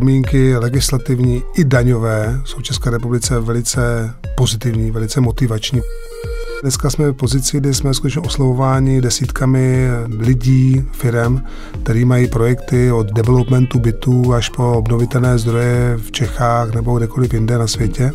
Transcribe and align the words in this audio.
podmínky 0.00 0.56
legislativní 0.56 1.42
i 1.54 1.64
daňové 1.64 2.40
jsou 2.44 2.58
v 2.58 2.62
České 2.62 2.90
republice 2.90 3.40
velice 3.40 4.14
pozitivní, 4.36 4.90
velice 4.90 5.20
motivační. 5.20 5.80
Dneska 6.62 6.90
jsme 6.90 7.10
v 7.10 7.12
pozici, 7.12 7.56
kdy 7.56 7.74
jsme 7.74 7.94
skutečně 7.94 8.20
oslovováni 8.20 9.00
desítkami 9.00 9.88
lidí, 10.18 10.84
firm, 10.92 11.40
který 11.82 12.04
mají 12.04 12.28
projekty 12.28 12.92
od 12.92 13.12
developmentu 13.12 13.78
bytů 13.78 14.34
až 14.34 14.48
po 14.48 14.72
obnovitelné 14.72 15.38
zdroje 15.38 15.96
v 15.96 16.12
Čechách 16.12 16.74
nebo 16.74 16.98
kdekoliv 16.98 17.34
jinde 17.34 17.58
na 17.58 17.66
světě. 17.66 18.12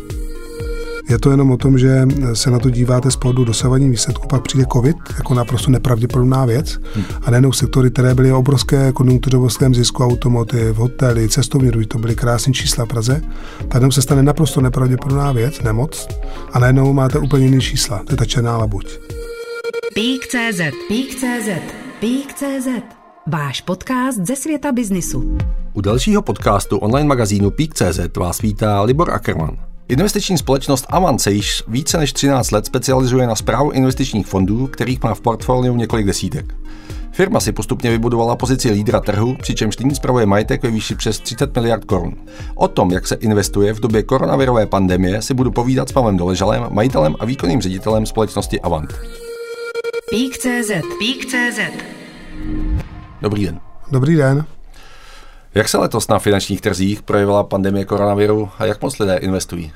Je 1.08 1.18
to 1.18 1.30
jenom 1.30 1.50
o 1.50 1.56
tom, 1.56 1.78
že 1.78 2.02
se 2.32 2.50
na 2.50 2.58
to 2.58 2.70
díváte 2.70 3.10
z 3.10 3.16
pohledu 3.16 3.44
dosavadní 3.44 3.90
výsledku, 3.90 4.28
pak 4.28 4.42
přijde 4.42 4.64
COVID 4.72 4.96
jako 5.18 5.34
naprosto 5.34 5.70
nepravděpodobná 5.70 6.44
věc 6.44 6.78
hmm. 6.94 7.04
a 7.22 7.30
nejenom 7.30 7.52
sektory, 7.52 7.90
které 7.90 8.14
byly 8.14 8.32
obrovské 8.32 8.92
konjunkturovském 8.92 9.74
zisku, 9.74 10.04
automotiv, 10.04 10.76
hotely, 10.76 11.28
cestovní 11.28 11.70
ruch, 11.70 11.86
to 11.86 11.98
byly 11.98 12.14
krásné 12.14 12.52
čísla 12.52 12.84
v 12.84 12.88
Praze. 12.88 13.22
Tady 13.68 13.92
se 13.92 14.02
stane 14.02 14.22
naprosto 14.22 14.60
nepravděpodobná 14.60 15.32
věc, 15.32 15.62
nemoc, 15.62 16.08
a 16.52 16.58
najednou 16.58 16.92
máte 16.92 17.18
úplně 17.18 17.44
jiný 17.44 17.60
čísla. 17.60 18.02
To 18.06 18.12
je 18.12 18.16
ta 18.16 18.24
černá 18.24 18.58
labuť. 18.58 18.98
Pík.cz 19.94 20.60
Pík.cz 20.88 21.48
Pík.cz 22.00 22.68
Váš 23.26 23.60
podcast 23.60 24.18
ze 24.18 24.36
světa 24.36 24.72
biznisu. 24.72 25.38
U 25.72 25.80
dalšího 25.80 26.22
podcastu 26.22 26.78
online 26.78 27.08
magazínu 27.08 27.50
Pík.cz 27.50 28.00
vás 28.16 28.40
vítá 28.40 28.82
Libor 28.82 29.10
Ackermann. 29.10 29.75
Investiční 29.88 30.38
společnost 30.38 30.86
Avant 30.88 31.20
se 31.20 31.32
již 31.32 31.62
více 31.68 31.98
než 31.98 32.12
13 32.12 32.50
let 32.50 32.66
specializuje 32.66 33.26
na 33.26 33.34
zprávu 33.34 33.70
investičních 33.70 34.26
fondů, 34.26 34.66
kterých 34.66 35.02
má 35.02 35.14
v 35.14 35.20
portfoliu 35.20 35.76
několik 35.76 36.06
desítek. 36.06 36.54
Firma 37.12 37.40
si 37.40 37.52
postupně 37.52 37.90
vybudovala 37.90 38.36
pozici 38.36 38.70
lídra 38.70 39.00
trhu, 39.00 39.36
přičemž 39.42 39.78
nyní 39.78 39.94
spravuje 39.94 40.26
majetek 40.26 40.62
ve 40.62 40.70
výši 40.70 40.94
přes 40.94 41.20
30 41.20 41.54
miliard 41.54 41.84
korun. 41.84 42.16
O 42.54 42.68
tom, 42.68 42.90
jak 42.90 43.06
se 43.06 43.14
investuje 43.14 43.72
v 43.72 43.80
době 43.80 44.02
koronavirové 44.02 44.66
pandemie, 44.66 45.22
si 45.22 45.34
budu 45.34 45.50
povídat 45.50 45.88
s 45.88 45.92
Pavlem 45.92 46.16
Doležalem, 46.16 46.66
majitelem 46.70 47.16
a 47.18 47.24
výkonným 47.24 47.60
ředitelem 47.60 48.06
společnosti 48.06 48.60
Avant. 48.60 48.92
Pík.cz 50.10 50.70
Pík.cz 50.98 51.60
Dobrý 53.20 53.44
den. 53.44 53.60
Dobrý 53.90 54.16
den. 54.16 54.46
Jak 55.56 55.68
se 55.68 55.78
letos 55.78 56.08
na 56.08 56.18
finančních 56.18 56.60
trzích 56.60 57.02
projevila 57.02 57.44
pandemie 57.44 57.84
koronaviru 57.84 58.48
a 58.58 58.64
jak 58.64 58.82
moc 58.82 58.98
lidé 58.98 59.16
investují? 59.16 59.72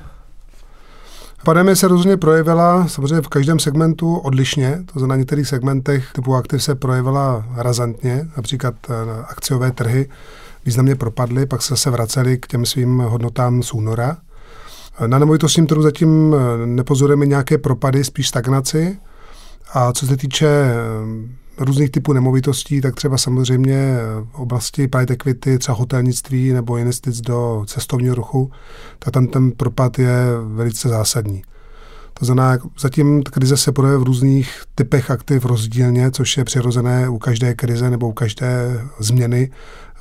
Pandemie 1.43 1.75
se 1.75 1.87
rozhodně 1.87 2.17
projevila 2.17 2.87
samozřejmě 2.87 3.21
v 3.21 3.27
každém 3.27 3.59
segmentu 3.59 4.17
odlišně, 4.17 4.83
to 4.93 4.99
znamená 4.99 5.15
na 5.15 5.19
některých 5.19 5.47
segmentech 5.47 6.11
typu 6.13 6.35
aktiv 6.35 6.63
se 6.63 6.75
projevila 6.75 7.45
razantně, 7.55 8.27
například 8.37 8.73
eh, 8.89 8.93
akciové 9.27 9.71
trhy 9.71 10.09
významně 10.65 10.95
propadly, 10.95 11.45
pak 11.45 11.61
se 11.61 11.73
zase 11.73 11.89
vraceli 11.89 12.37
k 12.37 12.47
těm 12.47 12.65
svým 12.65 12.99
hodnotám 12.99 13.63
z 13.63 13.73
února. 13.73 14.17
Na 15.07 15.19
nemovitostním 15.19 15.67
trhu 15.67 15.81
zatím 15.81 16.35
eh, 16.35 16.65
nepozorujeme 16.65 17.25
nějaké 17.25 17.57
propady, 17.57 18.03
spíš 18.03 18.27
stagnaci. 18.27 18.97
A 19.73 19.93
co 19.93 20.07
se 20.07 20.17
týče 20.17 20.47
eh, 20.47 21.40
různých 21.57 21.91
typů 21.91 22.13
nemovitostí, 22.13 22.81
tak 22.81 22.95
třeba 22.95 23.17
samozřejmě 23.17 23.97
v 24.31 24.39
oblasti 24.39 24.87
private 24.87 25.13
equity, 25.13 25.57
třeba 25.57 25.77
hotelnictví 25.77 26.53
nebo 26.53 26.77
investic 26.77 27.21
do 27.21 27.63
cestovního 27.67 28.15
ruchu, 28.15 28.51
tak 28.99 29.13
tam 29.13 29.27
ten 29.27 29.51
propad 29.51 29.99
je 29.99 30.13
velice 30.43 30.89
zásadní. 30.89 31.43
To 32.21 32.25
znamená, 32.25 32.57
zatím 32.79 33.23
krize 33.23 33.57
se 33.57 33.71
projevuje 33.71 33.99
v 33.99 34.03
různých 34.03 34.63
typech 34.75 35.11
aktiv 35.11 35.45
rozdílně, 35.45 36.11
což 36.11 36.37
je 36.37 36.43
přirozené 36.43 37.09
u 37.09 37.17
každé 37.17 37.53
krize 37.53 37.89
nebo 37.89 38.09
u 38.09 38.11
každé 38.11 38.81
změny 38.99 39.51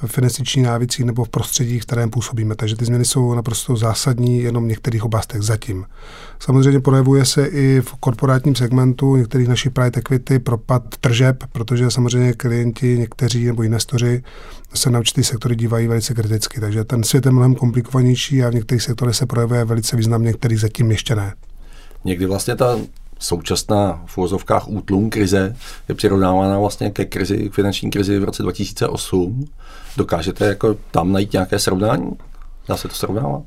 v 0.07 0.19
investiční 0.19 0.63
návicí 0.63 1.05
nebo 1.05 1.25
v 1.25 1.29
prostředí, 1.29 1.81
v 1.81 1.83
kterém 1.83 2.11
působíme. 2.11 2.55
Takže 2.55 2.77
ty 2.77 2.85
změny 2.85 3.05
jsou 3.05 3.35
naprosto 3.35 3.77
zásadní 3.77 4.43
jenom 4.43 4.65
v 4.65 4.69
některých 4.69 5.05
oblastech 5.05 5.43
zatím. 5.43 5.85
Samozřejmě 6.39 6.81
projevuje 6.81 7.25
se 7.25 7.47
i 7.47 7.81
v 7.81 7.95
korporátním 8.01 8.55
segmentu 8.55 9.17
některých 9.17 9.49
našich 9.49 9.73
private 9.73 10.01
equity 10.01 10.39
propad 10.39 10.83
tržeb, 11.01 11.45
protože 11.53 11.91
samozřejmě 11.91 12.33
klienti, 12.33 12.99
někteří 12.99 13.47
nebo 13.47 13.63
investoři 13.63 14.23
se 14.75 14.91
na 14.91 14.99
určitý 14.99 15.25
sektory 15.25 15.57
dívají 15.57 15.87
velice 15.87 16.15
kriticky. 16.15 16.61
Takže 16.61 16.85
ten 16.85 17.03
svět 17.03 17.27
je 17.27 17.33
mnohem 17.33 17.55
komplikovanější 17.55 18.43
a 18.43 18.51
v 18.51 18.55
některých 18.55 18.83
sektorech 18.83 19.17
se 19.17 19.27
projevuje 19.27 19.65
velice 19.65 19.97
významně, 19.97 20.27
některých 20.27 20.61
zatím 20.61 20.91
ještě 20.91 21.15
ne. 21.17 21.33
Někdy 22.05 22.27
vlastně 22.27 22.57
ta 22.57 22.79
současná 23.19 24.03
v 24.07 24.19
úvozovkách 24.19 24.69
útlum 24.69 25.11
krize 25.11 25.57
je 25.89 25.95
přirovnávána 25.95 26.59
vlastně 26.59 26.91
ke 26.91 27.05
krizi, 27.05 27.51
k 27.51 27.55
finanční 27.55 27.91
krizi 27.91 28.19
v 28.19 28.25
roce 28.25 28.43
2008. 28.43 29.45
Dokážete 29.97 30.47
jako 30.47 30.77
tam 30.91 31.13
najít 31.13 31.33
nějaké 31.33 31.59
srovnání? 31.59 32.11
Dá 32.69 32.77
se 32.77 32.89
to 32.89 32.95
srovnávat? 32.95 33.43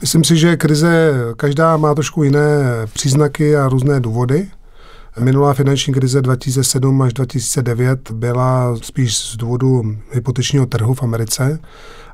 Myslím 0.00 0.24
si, 0.24 0.36
že 0.36 0.56
krize 0.56 1.14
každá 1.36 1.76
má 1.76 1.94
trošku 1.94 2.22
jiné 2.22 2.40
příznaky 2.92 3.56
a 3.56 3.68
různé 3.68 4.00
důvody. 4.00 4.48
Minulá 5.20 5.54
finanční 5.54 5.94
krize 5.94 6.22
2007 6.22 7.02
až 7.02 7.12
2009 7.12 8.10
byla 8.10 8.76
spíš 8.76 9.18
z 9.18 9.36
důvodu 9.36 9.96
hypotečního 10.12 10.66
trhu 10.66 10.94
v 10.94 11.02
Americe 11.02 11.58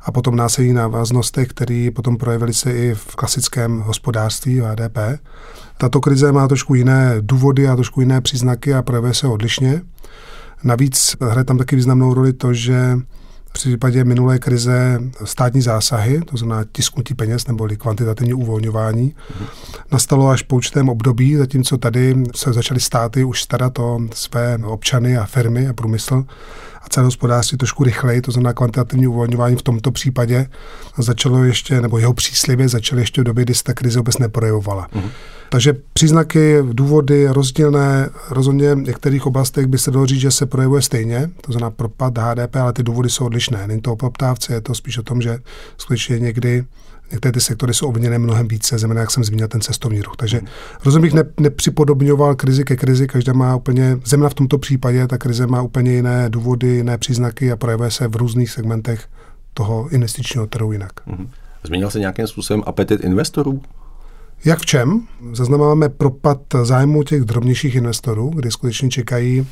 a 0.03 0.13
potom 0.13 0.37
následní 0.37 0.73
návaznostech, 0.73 1.49
které 1.49 1.89
potom 1.95 2.17
projevily 2.17 2.55
se 2.55 2.73
i 2.73 2.95
v 2.95 3.17
klasickém 3.17 3.81
hospodářství 3.81 4.61
HDP. 4.61 4.99
Tato 5.79 6.01
krize 6.01 6.33
má 6.33 6.49
trošku 6.49 6.75
jiné 6.75 7.15
důvody 7.21 7.69
a 7.69 7.75
trošku 7.75 8.01
jiné 8.01 8.21
příznaky 8.21 8.75
a 8.75 8.83
projevuje 8.83 9.15
se 9.15 9.27
odlišně. 9.27 9.83
Navíc 10.65 11.17
hraje 11.21 11.45
tam 11.45 11.59
taky 11.59 11.77
významnou 11.77 12.15
roli 12.15 12.33
to, 12.33 12.55
že 12.55 12.99
případě 13.53 14.05
minulé 14.05 14.39
krize 14.39 15.01
státní 15.25 15.63
zásahy, 15.63 16.21
to 16.21 16.37
znamená 16.37 16.65
tisknutí 16.73 17.15
peněz 17.15 17.47
nebo 17.47 17.69
kvantitativní 17.69 18.35
uvolňování, 18.35 19.15
nastalo 19.93 20.29
až 20.29 20.43
po 20.43 20.57
určitém 20.57 20.89
období, 20.89 21.37
zatímco 21.37 21.79
tady 21.79 22.17
se 22.35 22.53
začaly 22.53 22.81
státy 22.81 23.25
už 23.25 23.43
starat 23.43 23.79
o 23.79 24.01
své 24.15 24.59
občany 24.65 25.17
a 25.17 25.25
firmy 25.25 25.69
a 25.69 25.73
průmysl 25.73 26.25
a 26.85 26.89
celé 26.89 27.05
hospodářství 27.05 27.59
trošku 27.59 27.85
rychleji, 27.85 28.21
to 28.21 28.31
znamená 28.31 28.53
kvantitativní 28.53 29.07
uvolňování 29.07 29.57
v 29.57 29.63
tomto 29.63 29.91
případě 29.91 30.47
začalo 30.99 31.45
ještě, 31.45 31.81
nebo 31.81 31.99
jeho 31.99 32.15
přísliby 32.15 32.69
začaly 32.69 33.03
ještě 33.03 33.21
v 33.21 33.25
době, 33.25 33.45
kdy 33.45 33.55
se 33.55 33.65
ta 33.65 33.75
krize 33.75 33.99
vůbec 33.99 34.19
neprojevovala. 34.19 34.89
Mm. 34.95 35.11
Takže 35.51 35.77
příznaky, 35.93 36.59
důvody 36.73 37.27
rozdílné, 37.29 38.11
rozhodně 38.31 38.75
v 38.75 38.79
některých 38.79 39.27
oblastech 39.27 39.67
by 39.67 39.79
se 39.79 39.91
dalo 39.91 40.07
říct, 40.07 40.21
že 40.21 40.31
se 40.31 40.47
projevuje 40.47 40.83
stejně, 40.83 41.31
to 41.41 41.53
znamená 41.53 41.71
propad 41.71 42.19
HDP, 42.19 42.57
ale 42.57 42.73
ty 42.73 42.83
důvody 42.83 43.11
jsou 43.11 43.27
odlišné. 43.27 43.67
Není 43.67 43.81
to 43.81 43.93
o 43.93 43.97
poptávce, 43.97 44.55
je 44.55 44.61
to 44.61 44.75
spíš 44.75 44.99
o 44.99 45.03
tom, 45.03 45.23
že 45.23 45.39
skutečně 45.79 46.19
někdy 46.19 46.65
některé 47.13 47.33
ty 47.33 47.41
sektory 47.41 47.75
jsou 47.75 47.89
obviněné 47.89 48.19
mnohem 48.19 48.49
více, 48.49 48.79
zejména 48.79 49.01
jak 49.01 49.11
jsem 49.11 49.25
zmínil 49.25 49.49
ten 49.49 49.61
cestovní 49.61 50.03
ruch. 50.03 50.17
Takže 50.17 50.41
rozhodně 50.85 51.07
bych 51.07 51.13
ne, 51.13 51.25
nepřipodobňoval 51.41 52.35
krizi 52.35 52.65
ke 52.65 52.77
krizi, 52.77 53.07
každá 53.07 53.33
má 53.33 53.57
úplně, 53.57 53.99
zejména 54.05 54.29
v 54.29 54.35
tomto 54.35 54.59
případě, 54.59 55.07
ta 55.07 55.19
krize 55.19 55.47
má 55.47 55.63
úplně 55.63 55.93
jiné 55.93 56.29
důvody, 56.29 56.69
jiné 56.69 56.99
příznaky 56.99 57.53
a 57.53 57.57
projevuje 57.57 57.91
se 57.91 58.09
v 58.09 58.17
různých 58.17 58.51
segmentech 58.51 59.07
toho 59.55 59.89
investičního 59.89 60.47
trhu 60.47 60.73
jinak. 60.73 60.93
Mm-hmm. 61.07 61.29
Změnil 61.65 61.91
se 61.91 61.99
nějakým 61.99 62.27
způsobem 62.27 62.63
apetit 62.67 63.01
investorů? 63.01 63.63
Jak 64.45 64.59
v 64.59 64.67
čem? 64.67 65.07
Zaznamenáme 65.33 65.89
propad 65.89 66.39
zájmu 66.63 67.03
těch 67.03 67.23
drobnějších 67.23 67.75
investorů, 67.75 68.29
kdy 68.29 68.51
skutečně 68.51 68.89
čekají 68.89 69.47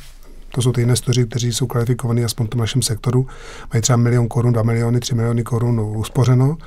to 0.53 0.61
jsou 0.61 0.71
ty 0.71 0.81
investoři, 0.81 1.25
kteří 1.25 1.53
jsou 1.53 1.67
kvalifikovaní 1.67 2.23
aspoň 2.23 2.45
v 2.45 2.49
tom 2.49 2.59
našem 2.59 2.81
sektoru, 2.81 3.27
mají 3.73 3.81
třeba 3.81 3.97
milion 3.97 4.27
korun, 4.27 4.53
dva 4.53 4.63
miliony, 4.63 4.99
tři 4.99 5.15
miliony 5.15 5.43
korun 5.43 5.79
uspořeno, 5.79 6.57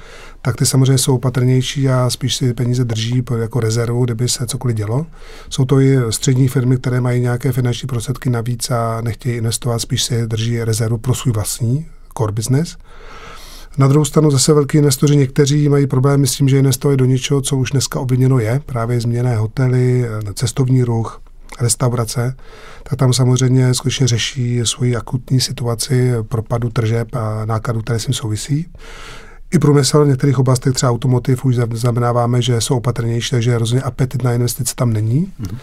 tak 0.43 0.56
ty 0.56 0.67
samozřejmě 0.67 0.99
jsou 0.99 1.15
opatrnější 1.15 1.89
a 1.89 2.11
spíš 2.11 2.37
si 2.37 2.55
peníze 2.55 2.84
drží 2.84 3.23
jako 3.39 3.61
rezervu, 3.61 4.05
kdyby 4.05 4.28
se 4.28 4.47
cokoliv 4.47 4.77
dělo. 4.77 5.06
Jsou 5.50 5.65
to 5.65 5.81
i 5.81 5.99
střední 6.11 6.49
firmy, 6.49 6.77
které 6.77 7.00
mají 7.00 7.21
nějaké 7.21 7.53
finanční 7.53 7.87
prostředky 7.87 8.31
navíc 8.31 8.70
a 8.70 9.00
nechtějí 9.00 9.37
investovat, 9.37 9.79
spíš 9.79 10.05
si 10.05 10.26
drží 10.26 10.64
rezervu 10.64 10.99
pro 10.99 11.14
svůj 11.14 11.32
vlastní 11.32 11.87
core 12.19 12.32
business. 12.32 12.76
Na 13.79 13.88
druhou 13.88 14.05
stranu 14.05 14.31
zase 14.31 14.53
velký 14.53 14.79
investoři, 14.79 15.17
někteří 15.17 15.69
mají 15.69 15.87
problémy 15.87 16.26
s 16.26 16.32
tím, 16.32 16.49
že 16.49 16.59
investovali 16.59 16.97
do 16.97 17.05
něčeho, 17.05 17.41
co 17.41 17.56
už 17.56 17.70
dneska 17.70 18.00
obviněno 18.00 18.38
je, 18.38 18.61
právě 18.67 19.00
změné 19.00 19.37
hotely, 19.37 20.06
cestovní 20.35 20.82
ruch, 20.82 21.20
restaurace, 21.61 22.37
tak 22.83 22.99
tam 22.99 23.12
samozřejmě 23.12 23.75
skutečně 23.75 24.06
řeší 24.06 24.61
svoji 24.65 24.97
akutní 24.97 25.41
situaci 25.41 26.12
propadu 26.29 26.71
tržeb 26.71 27.15
a 27.15 27.45
nákladů, 27.45 27.81
které 27.81 27.99
s 27.99 28.05
tím 28.05 28.15
souvisí. 28.15 28.69
I 29.55 29.59
průmysl 29.59 30.05
v 30.05 30.09
některých 30.09 30.39
oblastech, 30.39 30.75
třeba 30.75 30.93
automotiv, 30.93 31.45
už 31.45 31.56
znamenáváme, 31.73 32.43
že 32.43 32.61
jsou 32.61 32.77
opatrnější, 32.77 33.31
takže 33.31 33.59
rozhodně 33.59 33.83
apetit 33.83 34.23
na 34.23 34.33
investice 34.33 34.75
tam 34.77 34.93
není. 34.93 35.33
Mm-hmm. 35.41 35.59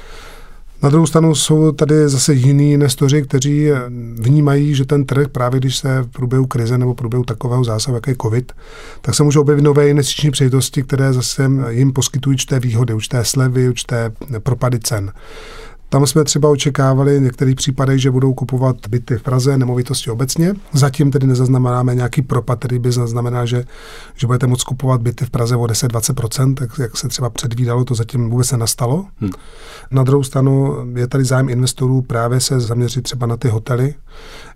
Na 0.83 0.89
druhou 0.89 1.05
stranu 1.05 1.35
jsou 1.35 1.71
tady 1.71 2.09
zase 2.09 2.33
jiní 2.33 2.73
investoři, 2.73 3.21
kteří 3.21 3.69
vnímají, 4.15 4.75
že 4.75 4.85
ten 4.85 5.05
trh, 5.05 5.27
právě 5.27 5.59
když 5.59 5.77
se 5.77 6.01
v 6.01 6.07
průběhu 6.07 6.45
krize 6.45 6.77
nebo 6.77 6.93
v 6.93 6.95
průběhu 6.95 7.23
takového 7.23 7.63
zásahu, 7.63 7.95
jako 7.95 8.09
je 8.09 8.15
COVID, 8.21 8.53
tak 9.01 9.15
se 9.15 9.23
můžou 9.23 9.41
objevit 9.41 9.61
nové 9.61 9.89
investiční 9.89 10.31
příležitosti, 10.31 10.83
které 10.83 11.13
zase 11.13 11.49
jim 11.69 11.93
poskytují 11.93 12.35
určité 12.35 12.59
výhody, 12.59 12.93
určité 12.93 13.25
slevy, 13.25 13.69
určité 13.69 14.11
propady 14.39 14.79
cen. 14.79 15.11
Tam 15.91 16.07
jsme 16.07 16.23
třeba 16.23 16.49
očekávali 16.49 17.19
v 17.19 17.21
některých 17.21 17.55
případech, 17.55 18.01
že 18.01 18.11
budou 18.11 18.33
kupovat 18.33 18.75
byty 18.89 19.17
v 19.17 19.23
Praze, 19.23 19.57
nemovitosti 19.57 20.09
obecně. 20.11 20.53
Zatím 20.73 21.11
tedy 21.11 21.27
nezaznamenáme 21.27 21.95
nějaký 21.95 22.21
propad, 22.21 22.59
který 22.59 22.79
by 22.79 22.91
znamená, 22.91 23.45
že, 23.45 23.63
že 24.15 24.27
budete 24.27 24.47
moct 24.47 24.63
kupovat 24.63 25.01
byty 25.01 25.25
v 25.25 25.29
Praze 25.29 25.55
o 25.55 25.63
10-20%, 25.63 26.53
tak 26.53 26.69
jak 26.79 26.97
se 26.97 27.07
třeba 27.07 27.29
předvídalo, 27.29 27.85
to 27.85 27.95
zatím 27.95 28.29
vůbec 28.29 28.51
nenastalo. 28.51 29.05
Hmm. 29.17 29.31
Na 29.91 30.03
druhou 30.03 30.23
stranu 30.23 30.75
je 30.95 31.07
tady 31.07 31.23
zájem 31.23 31.49
investorů 31.49 32.01
právě 32.01 32.39
se 32.39 32.59
zaměřit 32.59 33.01
třeba 33.01 33.25
na 33.25 33.37
ty 33.37 33.47
hotely, 33.47 33.93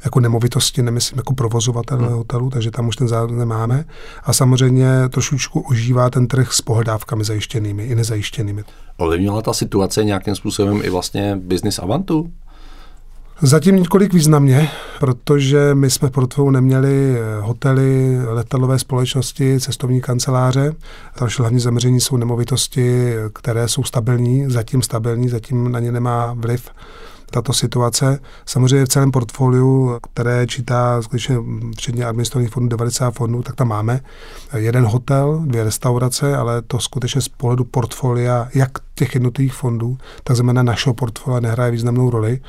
jako 0.06 0.20
nemovitosti, 0.20 0.82
nemyslím 0.82 1.18
jako 1.18 1.34
provozovatel 1.34 1.98
hmm. 1.98 2.08
hotelu, 2.08 2.50
takže 2.50 2.72
tam 2.72 2.88
už 2.88 2.96
ten 2.96 3.08
zájem 3.08 3.38
nemáme. 3.38 3.86
A 4.24 4.34
samozřejmě 4.34 4.88
trošičku 5.10 5.60
ožívá 5.60 6.10
ten 6.10 6.28
trh 6.28 6.54
s 6.54 6.62
pohledávkami 6.62 7.24
zajištěnými 7.24 7.86
i 7.86 7.96
nezajištěnými. 7.96 8.64
Ovlivnila 8.98 9.42
ta 9.42 9.54
situace 9.54 10.04
nějakým 10.04 10.36
způsobem 10.36 10.82
i 10.84 10.90
vlastně 10.90 11.25
business 11.36 11.80
Avantu? 11.80 12.32
Zatím 13.42 13.76
několik 13.76 14.14
významně, 14.14 14.70
protože 15.00 15.76
my 15.76 15.90
jsme 15.90 16.10
v 16.10 16.52
neměli 16.52 17.18
hotely, 17.40 18.18
letalové 18.28 18.80
společnosti, 18.80 19.60
cestovní 19.60 20.02
kanceláře. 20.02 20.74
Další 21.20 21.42
hlavní 21.42 21.60
zaměření 21.60 22.02
jsou 22.02 22.18
nemovitosti, 22.18 23.14
které 23.34 23.68
jsou 23.68 23.84
stabilní, 23.84 24.46
zatím 24.52 24.82
stabilní, 24.82 25.30
zatím 25.30 25.72
na 25.72 25.80
ně 25.80 25.92
nemá 25.92 26.34
vliv 26.34 26.70
tato 27.32 27.54
situace. 27.54 28.20
Samozřejmě 28.46 28.86
v 28.86 28.90
celém 28.90 29.12
portfoliu, 29.12 29.98
které 30.12 30.48
čítá 30.48 31.02
skutečně 31.02 31.38
včetně 31.76 32.06
administrativních 32.06 32.54
fondů 32.54 32.70
90 32.70 33.12
fondů, 33.12 33.42
tak 33.42 33.56
tam 33.56 33.68
máme 33.68 34.00
jeden 34.58 34.86
hotel, 34.86 35.42
dvě 35.46 35.64
restaurace, 35.64 36.38
ale 36.38 36.62
to 36.62 36.80
skutečně 36.80 37.22
z 37.22 37.28
pohledu 37.28 37.64
portfolia, 37.64 38.48
jak 38.54 38.72
těch 38.96 39.14
jednotlivých 39.14 39.54
fondů, 39.54 39.98
tak 40.24 40.36
znamená 40.36 40.64
našeho 40.64 40.94
portfolia 40.94 41.40
nehraje 41.40 41.72
významnou 41.72 42.10
roli. 42.10 42.40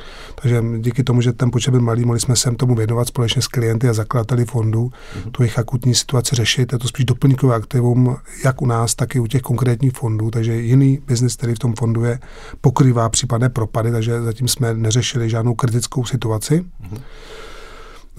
Takže 0.42 0.62
díky 0.78 1.02
tomu, 1.04 1.20
že 1.20 1.32
ten 1.32 1.50
počet 1.50 1.70
byl 1.70 1.80
malý, 1.80 2.04
mohli 2.04 2.20
jsme 2.20 2.36
se 2.36 2.50
tomu 2.50 2.74
věnovat 2.74 3.08
společně 3.08 3.42
s 3.42 3.48
klienty 3.48 3.88
a 3.88 3.92
zakladateli 3.92 4.44
fondů, 4.44 4.90
mm-hmm. 4.90 5.30
tu 5.30 5.42
jejich 5.42 5.58
akutní 5.58 5.94
situaci 5.94 6.36
řešit. 6.36 6.72
Je 6.72 6.78
to 6.78 6.88
spíš 6.88 7.04
doplňkové 7.04 7.54
aktivum, 7.54 8.16
jak 8.44 8.62
u 8.62 8.66
nás, 8.66 8.94
tak 8.94 9.16
i 9.16 9.20
u 9.20 9.26
těch 9.26 9.42
konkrétních 9.42 9.92
fondů. 9.92 10.30
Takže 10.30 10.54
jiný 10.54 10.98
biznis, 11.06 11.36
který 11.36 11.54
v 11.54 11.58
tom 11.58 11.74
fondu 11.74 12.04
je, 12.04 12.18
pokrývá 12.60 13.08
případné 13.08 13.48
propady, 13.48 13.92
takže 13.92 14.22
zatím 14.22 14.48
jsme 14.48 14.74
neřešili 14.74 15.30
žádnou 15.30 15.54
kritickou 15.54 16.04
situaci. 16.04 16.60
Mm-hmm. 16.60 17.00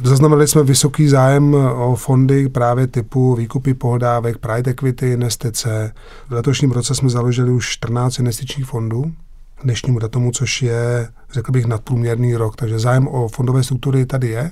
Zaznamenali 0.03 0.47
jsme 0.47 0.63
vysoký 0.63 1.07
zájem 1.07 1.53
o 1.53 1.95
fondy 1.95 2.49
právě 2.49 2.87
typu 2.87 3.35
výkupy 3.35 3.73
pohledávek, 3.73 4.37
private 4.37 4.69
equity, 4.69 5.11
investice. 5.11 5.93
V 6.29 6.31
letošním 6.31 6.71
roce 6.71 6.95
jsme 6.95 7.09
založili 7.09 7.51
už 7.51 7.69
14 7.69 8.19
investičních 8.19 8.65
fondů 8.65 9.13
dnešnímu 9.63 9.99
datumu, 9.99 10.31
což 10.31 10.61
je, 10.61 11.07
řekl 11.33 11.51
bych, 11.51 11.65
nadprůměrný 11.65 12.35
rok. 12.35 12.55
Takže 12.55 12.79
zájem 12.79 13.07
o 13.07 13.27
fondové 13.27 13.63
struktury 13.63 14.05
tady 14.05 14.27
je. 14.27 14.51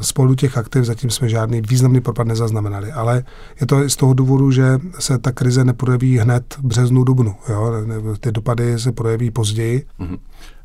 Z 0.00 0.12
pohledu 0.12 0.34
těch 0.34 0.58
aktiv 0.58 0.84
zatím 0.84 1.10
jsme 1.10 1.28
žádný 1.28 1.60
významný 1.60 2.00
propad 2.00 2.26
nezaznamenali, 2.26 2.92
ale 2.92 3.24
je 3.60 3.66
to 3.66 3.88
z 3.88 3.96
toho 3.96 4.14
důvodu, 4.14 4.50
že 4.50 4.78
se 4.98 5.18
ta 5.18 5.32
krize 5.32 5.64
neprojeví 5.64 6.18
hned 6.18 6.54
v 6.58 6.64
březnu, 6.64 7.04
dubnu. 7.04 7.34
Jo? 7.48 7.72
Ty 8.20 8.32
dopady 8.32 8.78
se 8.78 8.92
projeví 8.92 9.30
později. 9.30 9.86
Mm-hmm. 10.00 10.18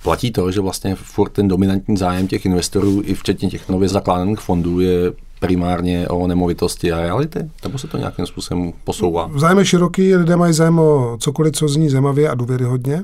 Platí 0.03 0.31
to, 0.31 0.51
že 0.51 0.61
vlastně 0.61 0.95
furt 0.95 1.29
ten 1.29 1.47
dominantní 1.47 1.97
zájem 1.97 2.27
těch 2.27 2.45
investorů, 2.45 3.01
i 3.06 3.13
včetně 3.13 3.49
těch 3.49 3.69
nově 3.69 3.89
zakládaných 3.89 4.39
fondů, 4.39 4.79
je 4.79 5.11
primárně 5.39 6.07
o 6.07 6.27
nemovitosti 6.27 6.91
a 6.91 6.99
reality? 6.99 7.39
Nebo 7.63 7.77
se 7.77 7.88
to 7.88 7.97
nějakým 7.97 8.25
způsobem 8.25 8.73
posouvá? 8.83 9.31
Zájem 9.38 9.59
je 9.59 9.65
široký, 9.65 10.15
lidé 10.15 10.35
mají 10.35 10.53
zájem 10.53 10.79
o 10.79 11.17
cokoliv, 11.19 11.53
co 11.53 11.67
zní 11.67 11.89
zemavě 11.89 12.29
a 12.29 12.35
důvěryhodně 12.35 13.03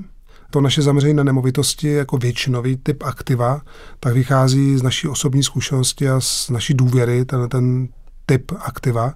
to 0.49 0.61
naše 0.61 0.81
zaměření 0.81 1.13
na 1.13 1.23
nemovitosti 1.23 1.87
jako 1.87 2.17
většinový 2.17 2.77
typ 2.77 3.03
aktiva, 3.03 3.61
tak 3.99 4.13
vychází 4.13 4.77
z 4.77 4.81
naší 4.81 5.07
osobní 5.07 5.43
zkušenosti 5.43 6.09
a 6.09 6.19
z 6.19 6.49
naší 6.49 6.73
důvěry, 6.73 7.25
ten, 7.25 7.49
ten 7.49 7.87
typ 8.25 8.51
aktiva. 8.59 9.13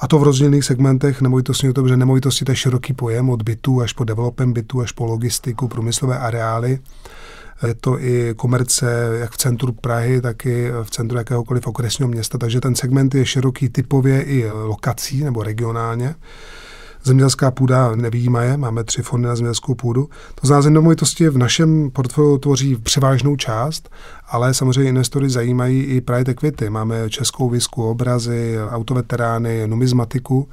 A 0.00 0.08
to 0.08 0.18
v 0.18 0.22
rozdílných 0.22 0.64
segmentech 0.64 1.20
nemovitosti, 1.20 1.72
to, 1.72 1.88
že 1.88 1.96
nemovitosti 1.96 2.44
to 2.44 2.52
je 2.52 2.56
široký 2.56 2.92
pojem 2.92 3.30
od 3.30 3.42
bytů 3.42 3.80
až 3.80 3.92
po 3.92 4.04
developem 4.04 4.52
bytů, 4.52 4.80
až 4.80 4.92
po 4.92 5.04
logistiku, 5.04 5.68
průmyslové 5.68 6.18
areály. 6.18 6.78
Je 7.66 7.74
to 7.74 8.00
i 8.00 8.34
komerce 8.36 9.16
jak 9.20 9.32
v 9.32 9.36
centru 9.36 9.72
Prahy, 9.72 10.20
tak 10.20 10.46
i 10.46 10.70
v 10.82 10.90
centru 10.90 11.18
jakéhokoliv 11.18 11.66
okresního 11.66 12.08
města, 12.08 12.38
takže 12.38 12.60
ten 12.60 12.74
segment 12.74 13.14
je 13.14 13.26
široký 13.26 13.68
typově 13.68 14.22
i 14.22 14.50
lokací 14.50 15.24
nebo 15.24 15.42
regionálně. 15.42 16.14
Zemědělská 17.04 17.50
půda 17.50 17.96
nevýjímaje, 17.96 18.56
máme 18.56 18.84
tři 18.84 19.02
fondy 19.02 19.28
na 19.28 19.36
zemědělskou 19.36 19.74
půdu. 19.74 20.08
To 20.34 20.46
znamená, 20.46 20.70
nemovitosti 20.70 21.28
v 21.28 21.38
našem 21.38 21.90
portfoliu 21.90 22.38
tvoří 22.38 22.76
převážnou 22.76 23.36
část, 23.36 23.88
ale 24.28 24.54
samozřejmě 24.54 24.88
investory 24.88 25.30
zajímají 25.30 25.82
i 25.82 26.00
private 26.00 26.30
equity. 26.30 26.70
Máme 26.70 27.10
českou 27.10 27.50
visku, 27.50 27.90
obrazy, 27.90 28.56
autoveterány, 28.70 29.66
numizmatiku. 29.66 30.48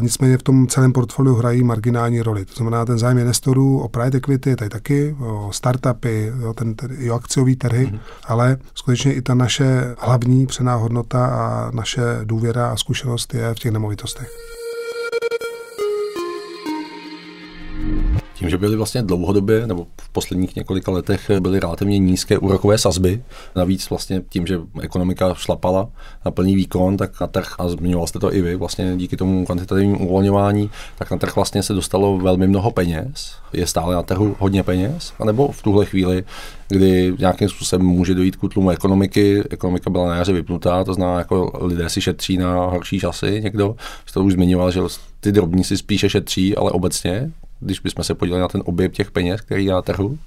Nicméně 0.00 0.38
v 0.38 0.42
tom 0.42 0.66
celém 0.66 0.92
portfoliu 0.92 1.34
hrají 1.34 1.64
marginální 1.64 2.22
roli. 2.22 2.44
To 2.44 2.54
znamená, 2.54 2.84
ten 2.84 2.98
zájem 2.98 3.18
investorů 3.18 3.80
o 3.80 3.88
private 3.88 4.16
equity 4.16 4.50
je 4.50 4.56
tady 4.56 4.68
taky, 4.68 5.16
o 5.20 5.48
startupy, 5.52 6.32
o, 6.48 6.54
ten, 6.54 6.74
i 6.98 7.10
o 7.10 7.14
akciový 7.14 7.56
trhy, 7.56 7.86
mm-hmm. 7.86 8.00
ale 8.24 8.56
skutečně 8.74 9.14
i 9.14 9.22
ta 9.22 9.34
naše 9.34 9.94
hlavní 9.98 10.46
přená 10.46 10.74
hodnota 10.74 11.26
a 11.26 11.70
naše 11.74 12.02
důvěra 12.24 12.70
a 12.70 12.76
zkušenost 12.76 13.34
je 13.34 13.54
v 13.54 13.58
těch 13.58 13.72
nemovitostech. 13.72 14.57
Tím, 18.38 18.50
že 18.50 18.58
byly 18.58 18.76
vlastně 18.76 19.02
dlouhodobě, 19.02 19.66
nebo 19.66 19.86
v 20.00 20.08
posledních 20.08 20.56
několika 20.56 20.92
letech 20.92 21.30
byly 21.40 21.60
relativně 21.60 21.98
nízké 21.98 22.38
úrokové 22.38 22.78
sazby, 22.78 23.22
navíc 23.56 23.90
vlastně 23.90 24.22
tím, 24.28 24.46
že 24.46 24.60
ekonomika 24.82 25.34
šlapala 25.34 25.88
na 26.24 26.30
plný 26.30 26.54
výkon, 26.56 26.96
tak 26.96 27.20
na 27.20 27.26
trh, 27.26 27.54
a 27.58 27.68
zmiňoval 27.68 28.06
jste 28.06 28.18
to 28.18 28.34
i 28.34 28.42
vy, 28.42 28.56
vlastně 28.56 28.96
díky 28.96 29.16
tomu 29.16 29.44
kvantitativnímu 29.44 29.98
uvolňování, 29.98 30.70
tak 30.98 31.10
na 31.10 31.16
trh 31.16 31.36
vlastně 31.36 31.62
se 31.62 31.74
dostalo 31.74 32.18
velmi 32.18 32.46
mnoho 32.46 32.70
peněz. 32.70 33.34
Je 33.52 33.66
stále 33.66 33.94
na 33.94 34.02
trhu 34.02 34.36
hodně 34.38 34.62
peněz? 34.62 35.12
A 35.18 35.24
nebo 35.24 35.48
v 35.52 35.62
tuhle 35.62 35.84
chvíli, 35.86 36.24
kdy 36.68 37.14
nějakým 37.18 37.48
způsobem 37.48 37.86
může 37.86 38.14
dojít 38.14 38.36
k 38.36 38.44
útlumu 38.44 38.70
ekonomiky, 38.70 39.42
ekonomika 39.50 39.90
byla 39.90 40.08
na 40.08 40.16
jaře 40.16 40.32
vypnutá, 40.32 40.84
to 40.84 40.94
znamená, 40.94 41.18
jako 41.18 41.52
lidé 41.60 41.90
si 41.90 42.00
šetří 42.00 42.36
na 42.36 42.66
horší 42.66 43.00
časy, 43.00 43.40
někdo, 43.44 43.76
jste 44.06 44.20
už 44.20 44.32
zmiňoval, 44.32 44.70
že 44.70 44.80
ty 45.20 45.32
drobní 45.32 45.64
si 45.64 45.76
spíše 45.76 46.10
šetří, 46.10 46.56
ale 46.56 46.70
obecně 46.70 47.32
když 47.60 47.80
bychom 47.80 48.04
se 48.04 48.14
podívali 48.14 48.40
na 48.40 48.48
ten 48.48 48.62
objem 48.64 48.90
těch 48.90 49.10
peněz, 49.10 49.40
který 49.40 49.64
je 49.64 49.72
na 49.72 49.82
trhu? 49.82 50.18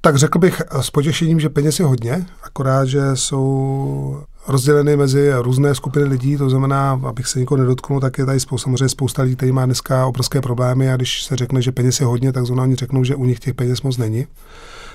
Tak 0.00 0.16
řekl 0.16 0.38
bych 0.38 0.62
s 0.80 0.90
potěšením, 0.90 1.40
že 1.40 1.48
peněz 1.48 1.78
je 1.78 1.84
hodně, 1.84 2.26
akorát, 2.42 2.84
že 2.84 3.00
jsou 3.14 4.22
rozděleny 4.48 4.96
mezi 4.96 5.32
různé 5.34 5.74
skupiny 5.74 6.04
lidí, 6.04 6.36
to 6.36 6.50
znamená, 6.50 7.00
abych 7.06 7.26
se 7.26 7.38
nikoho 7.38 7.58
nedotknul, 7.58 8.00
tak 8.00 8.18
je 8.18 8.26
tady 8.26 8.40
spou, 8.40 8.58
samozřejmě 8.58 8.88
spousta 8.88 9.22
lidí, 9.22 9.36
který 9.36 9.52
má 9.52 9.66
dneska 9.66 10.06
obrovské 10.06 10.40
problémy 10.40 10.92
a 10.92 10.96
když 10.96 11.24
se 11.24 11.36
řekne, 11.36 11.62
že 11.62 11.72
peněz 11.72 12.00
je 12.00 12.06
hodně, 12.06 12.32
tak 12.32 12.46
zrovna 12.46 12.62
oni 12.62 12.74
řeknou, 12.74 13.04
že 13.04 13.16
u 13.16 13.24
nich 13.24 13.40
těch 13.40 13.54
peněz 13.54 13.82
moc 13.82 13.96
není. 13.96 14.26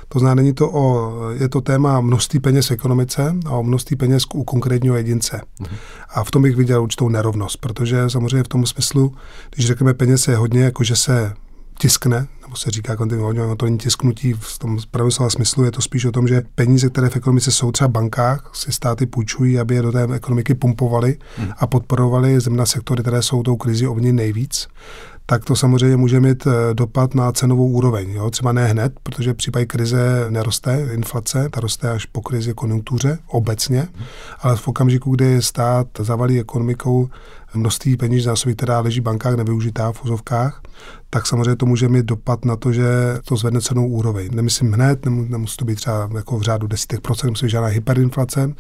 To 0.10 0.20
znamená, 0.20 0.36
není 0.36 0.54
to 0.54 0.72
o, 0.72 1.12
je 1.32 1.50
to 1.50 1.62
téma 1.62 2.02
množství 2.02 2.40
peněz 2.40 2.68
v 2.68 2.72
ekonomice 2.72 3.36
a 3.46 3.52
o 3.52 3.64
množství 3.64 3.96
peněz 3.96 4.24
u 4.34 4.44
konkrétního 4.44 4.96
jedince. 4.96 5.42
Mm-hmm. 5.62 5.76
A 6.10 6.24
v 6.24 6.32
tom 6.32 6.42
bych 6.42 6.56
viděl 6.56 6.84
určitou 6.84 7.10
nerovnost, 7.10 7.58
protože 7.58 8.10
samozřejmě 8.10 8.44
v 8.44 8.48
tom 8.48 8.66
smyslu, 8.66 9.14
když 9.56 9.68
řekneme 9.68 9.94
peněz 9.94 10.28
je 10.28 10.36
hodně, 10.36 10.64
jako 10.64 10.84
že 10.84 10.96
se 10.96 11.34
tiskne, 11.80 12.28
nebo 12.50 12.58
se 12.58 12.72
říká 12.72 12.96
kontinuálně, 12.96 13.42
to 13.58 13.66
není 13.66 13.78
tisknutí 13.78 14.34
v 14.34 14.60
tom 14.60 14.78
pravém 14.92 15.12
slova 15.12 15.30
smyslu, 15.30 15.64
je 15.64 15.72
to 15.72 15.82
spíš 15.82 16.06
o 16.06 16.12
tom, 16.12 16.28
že 16.28 16.42
peníze, 16.56 16.90
které 16.90 17.10
v 17.10 17.16
ekonomice 17.16 17.52
jsou 17.52 17.72
třeba 17.72 17.88
v 17.88 17.92
bankách, 17.92 18.52
si 18.54 18.72
státy 18.72 19.06
půjčují, 19.06 19.60
aby 19.60 19.76
je 19.76 19.82
do 19.82 19.92
té 19.92 20.08
ekonomiky 20.14 20.56
pumpovali 20.56 21.18
hmm. 21.38 21.50
a 21.58 21.68
podporovali 21.68 22.40
zemna 22.40 22.66
sektory, 22.66 23.02
které 23.02 23.22
jsou 23.22 23.44
tou 23.44 23.56
krizi 23.56 23.88
ovně 23.88 24.14
nejvíc 24.14 24.68
tak 25.30 25.46
to 25.46 25.56
samozřejmě 25.56 25.98
může 25.98 26.20
mít 26.20 26.48
eh, 26.48 26.74
dopad 26.74 27.16
na 27.16 27.32
cenovou 27.32 27.70
úroveň. 27.70 28.12
Jo? 28.12 28.30
Třeba 28.30 28.52
ne 28.52 28.68
hned, 28.68 28.94
protože 29.04 29.34
v 29.34 29.36
případě 29.36 29.66
krize 29.66 30.26
neroste 30.30 30.88
inflace, 30.94 31.50
ta 31.52 31.60
roste 31.60 31.90
až 31.90 32.06
po 32.06 32.22
krizi 32.22 32.54
konjunktuře 32.54 33.18
obecně, 33.28 33.88
ale 34.40 34.56
v 34.56 34.68
okamžiku, 34.68 35.16
kdy 35.16 35.42
stát 35.42 35.88
zavalí 36.00 36.40
ekonomikou 36.40 37.10
množství 37.54 37.98
peněz 37.98 38.24
zásobí, 38.24 38.56
která 38.56 38.80
leží 38.80 39.00
v 39.00 39.04
bankách 39.04 39.36
nevyužitá 39.36 39.92
v 39.92 40.04
úzovkách, 40.04 40.62
tak 41.10 41.28
samozřejmě 41.28 41.56
to 41.56 41.66
může 41.66 41.90
mít 41.90 42.06
dopad 42.06 42.39
na 42.46 42.56
to, 42.56 42.74
že 42.74 42.84
to 43.26 43.36
zvedne 43.36 43.62
cenou 43.62 43.88
úroveň. 43.88 44.30
Nemyslím 44.32 44.72
hned, 44.72 45.06
nemusí 45.06 45.58
to 45.58 45.66
být 45.66 45.76
třeba 45.76 46.10
jako 46.16 46.38
v 46.38 46.42
řádu 46.42 46.68
desítek 46.68 47.02
procent, 47.02 47.30
musí 47.30 47.46
být 47.46 47.50
žádná 47.50 47.68
hyperinflace. 47.68 48.54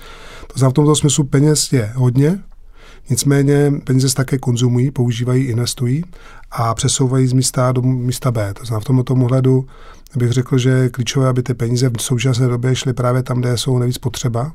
To 0.48 0.60
znamená, 0.60 0.70
v 0.70 0.74
tomto 0.74 0.96
smyslu 0.96 1.24
peněz 1.24 1.74
je 1.74 1.92
hodně, 1.96 2.40
Nicméně 3.10 3.74
peníze 3.84 4.10
se 4.10 4.16
také 4.16 4.38
konzumují, 4.38 4.92
používají, 4.92 5.44
investují 5.44 6.04
a 6.52 6.76
přesouvají 6.76 7.28
z 7.28 7.34
místa 7.34 7.72
do 7.72 7.82
místa 7.82 8.32
B. 8.32 8.54
To 8.54 8.66
znamená 8.66 8.80
v 8.80 8.84
tomto 8.84 9.14
ohledu 9.14 9.68
bych 10.16 10.32
řekl, 10.32 10.58
že 10.58 10.70
je 10.70 10.90
klíčové, 10.90 11.28
aby 11.28 11.44
ty 11.44 11.54
peníze 11.54 11.90
v 11.98 12.02
současné 12.02 12.48
době 12.48 12.76
šly 12.76 12.94
právě 12.94 13.24
tam, 13.24 13.40
kde 13.40 13.58
jsou 13.58 13.80
nejvíc 13.80 13.98
potřeba 13.98 14.52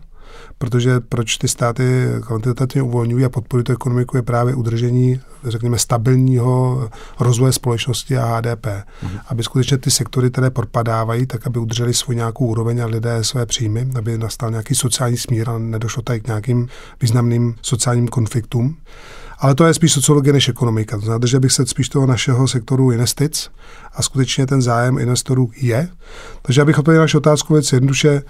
protože 0.58 1.00
proč 1.00 1.36
ty 1.36 1.48
státy 1.48 2.08
kvantitativně 2.20 2.82
uvolňují 2.82 3.24
a 3.24 3.28
podporují 3.28 3.64
tu 3.64 3.72
ekonomiku 3.72 4.16
je 4.16 4.22
právě 4.22 4.54
udržení, 4.54 5.20
řekněme, 5.44 5.78
stabilního 5.78 6.88
rozvoje 7.20 7.52
společnosti 7.52 8.18
a 8.18 8.36
HDP. 8.36 8.66
Mm-hmm. 8.66 9.20
Aby 9.28 9.42
skutečně 9.42 9.78
ty 9.78 9.90
sektory, 9.90 10.30
které 10.30 10.50
propadávají, 10.50 11.26
tak 11.26 11.46
aby 11.46 11.58
udrželi 11.58 11.94
svůj 11.94 12.16
nějakou 12.16 12.46
úroveň 12.46 12.82
a 12.82 12.86
lidé 12.86 13.24
své 13.24 13.46
příjmy, 13.46 13.88
aby 13.96 14.18
nastal 14.18 14.50
nějaký 14.50 14.74
sociální 14.74 15.16
smír 15.16 15.50
a 15.50 15.58
nedošlo 15.58 16.02
tady 16.02 16.20
k 16.20 16.26
nějakým 16.26 16.68
významným 17.00 17.54
sociálním 17.62 18.08
konfliktům. 18.08 18.76
Ale 19.38 19.54
to 19.54 19.66
je 19.66 19.74
spíš 19.74 19.92
sociologie 19.92 20.32
než 20.32 20.48
ekonomika. 20.48 20.96
To 20.96 21.04
znamená, 21.04 21.26
že 21.26 21.40
bych 21.40 21.52
se 21.52 21.66
spíš 21.66 21.88
toho 21.88 22.06
našeho 22.06 22.48
sektoru 22.48 22.92
investic 22.92 23.50
a 23.94 24.02
skutečně 24.02 24.46
ten 24.46 24.62
zájem 24.62 24.98
investorů 24.98 25.50
je. 25.56 25.88
Takže 26.42 26.62
abych 26.62 26.78
odpověděl 26.78 27.02
naši 27.02 27.16
otázku 27.16 27.52
věc 27.52 27.72
jednoduše, 27.72 28.22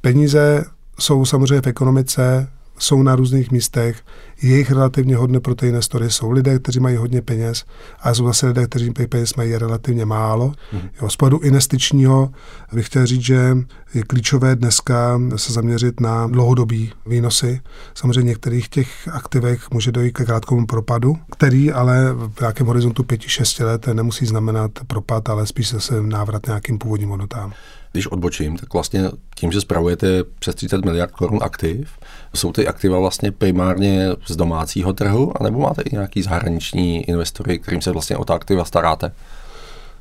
peníze 0.00 0.64
jsou 0.98 1.24
samozřejmě 1.24 1.60
v 1.60 1.66
ekonomice 1.66 2.48
jsou 2.78 3.02
na 3.02 3.16
různých 3.16 3.50
místech, 3.50 4.02
jejich 4.42 4.70
relativně 4.70 5.16
hodné 5.16 5.40
pro 5.40 5.54
ty 5.54 5.68
investory 5.68 6.10
jsou 6.10 6.30
lidé, 6.30 6.58
kteří 6.58 6.80
mají 6.80 6.96
hodně 6.96 7.22
peněz 7.22 7.64
a 8.00 8.14
jsou 8.14 8.26
zase 8.26 8.46
lidé, 8.46 8.66
kteří 8.66 8.90
peněz 8.90 9.34
mají 9.34 9.56
relativně 9.56 10.04
málo. 10.04 10.48
Mm-hmm. 10.48 10.90
Jo, 11.02 11.08
z 11.08 11.16
pohledu 11.16 11.38
investičního 11.38 12.30
bych 12.72 12.86
chtěl 12.86 13.06
říct, 13.06 13.22
že 13.22 13.56
je 13.94 14.02
klíčové 14.02 14.56
dneska 14.56 15.20
se 15.36 15.52
zaměřit 15.52 16.00
na 16.00 16.26
dlouhodobý 16.26 16.92
výnosy. 17.06 17.60
Samozřejmě 17.94 18.20
v 18.20 18.24
některých 18.24 18.68
těch 18.68 19.08
aktivech 19.08 19.70
může 19.70 19.92
dojít 19.92 20.12
ke 20.12 20.24
krátkomu 20.24 20.66
propadu, 20.66 21.16
který 21.30 21.72
ale 21.72 22.12
v 22.12 22.40
nějakém 22.40 22.66
horizontu 22.66 23.02
5-6 23.02 23.64
let 23.64 23.86
nemusí 23.86 24.26
znamenat 24.26 24.70
propad, 24.86 25.28
ale 25.28 25.46
spíš 25.46 25.74
se 25.78 26.02
návrat 26.02 26.46
nějakým 26.46 26.78
původním 26.78 27.08
hodnotám. 27.08 27.52
Když 27.94 28.06
odbočím, 28.06 28.56
tak 28.56 28.72
vlastně 28.72 29.10
tím, 29.36 29.52
že 29.52 29.60
spravujete 29.60 30.24
přes 30.38 30.54
30 30.54 30.84
miliard 30.84 31.12
korun 31.12 31.38
aktiv, 31.42 31.90
jsou 32.34 32.52
ty 32.52 32.66
aktiva 32.66 32.98
vlastně 32.98 33.32
primárně 33.32 34.08
z 34.26 34.36
domácího 34.36 34.92
trhu, 34.92 35.32
anebo 35.40 35.58
máte 35.58 35.82
i 35.82 35.88
nějaký 35.92 36.22
zahraniční 36.22 37.08
investory, 37.08 37.58
kterým 37.58 37.82
se 37.82 37.92
vlastně 37.92 38.16
o 38.16 38.24
ta 38.24 38.34
aktiva 38.34 38.64
staráte? 38.64 39.12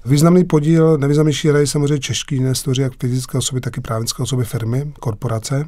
Významný 0.05 0.43
podíl, 0.43 0.97
nevýznamnější 0.97 1.47
hrají 1.47 1.67
samozřejmě 1.67 1.99
čeští 1.99 2.35
investoři, 2.35 2.81
jak 2.81 2.93
fyzické 2.99 3.37
osoby, 3.37 3.61
tak 3.61 3.77
i 3.77 3.81
právnické 3.81 4.23
osoby, 4.23 4.45
firmy, 4.45 4.93
korporace. 4.99 5.65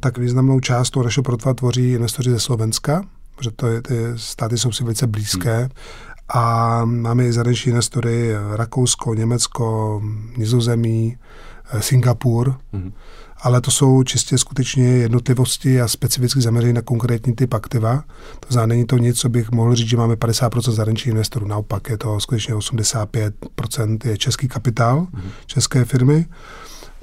Tak 0.00 0.18
významnou 0.18 0.60
část 0.60 0.90
toho 0.90 1.04
našeho 1.04 1.24
portfólia 1.24 1.54
tvoří 1.54 1.92
investoři 1.92 2.30
ze 2.30 2.40
Slovenska, 2.40 3.04
protože 3.36 3.50
to 3.50 3.66
je, 3.66 3.82
ty 3.82 3.94
státy 4.16 4.58
jsou 4.58 4.72
si 4.72 4.84
velice 4.84 5.06
blízké. 5.06 5.58
Hmm. 5.58 5.70
A 6.28 6.84
máme 6.84 7.26
i 7.26 7.32
zahraniční 7.32 7.70
investory 7.70 8.32
Rakousko, 8.56 9.14
Německo, 9.14 10.00
Nizozemí, 10.36 11.16
Singapur, 11.80 12.54
mm-hmm. 12.74 12.92
ale 13.40 13.60
to 13.60 13.70
jsou 13.70 14.02
čistě 14.02 14.38
skutečně 14.38 14.84
jednotlivosti 14.84 15.80
a 15.80 15.88
specificky 15.88 16.40
zaměření 16.40 16.72
na 16.72 16.82
konkrétní 16.82 17.32
typ 17.34 17.54
aktiva. 17.54 18.04
To 18.40 18.52
znamená, 18.52 18.66
není 18.66 18.86
to 18.86 18.98
nic, 18.98 19.20
co 19.20 19.28
bych 19.28 19.50
mohl 19.50 19.74
říct, 19.74 19.88
že 19.88 19.96
máme 19.96 20.14
50% 20.14 20.72
zahraničních 20.72 21.12
investorů. 21.12 21.46
Naopak 21.46 21.88
je 21.88 21.98
to 21.98 22.20
skutečně 22.20 22.54
85% 22.54 23.98
je 24.04 24.18
český 24.18 24.48
kapitál, 24.48 25.00
mm-hmm. 25.00 25.30
české 25.46 25.84
firmy. 25.84 26.26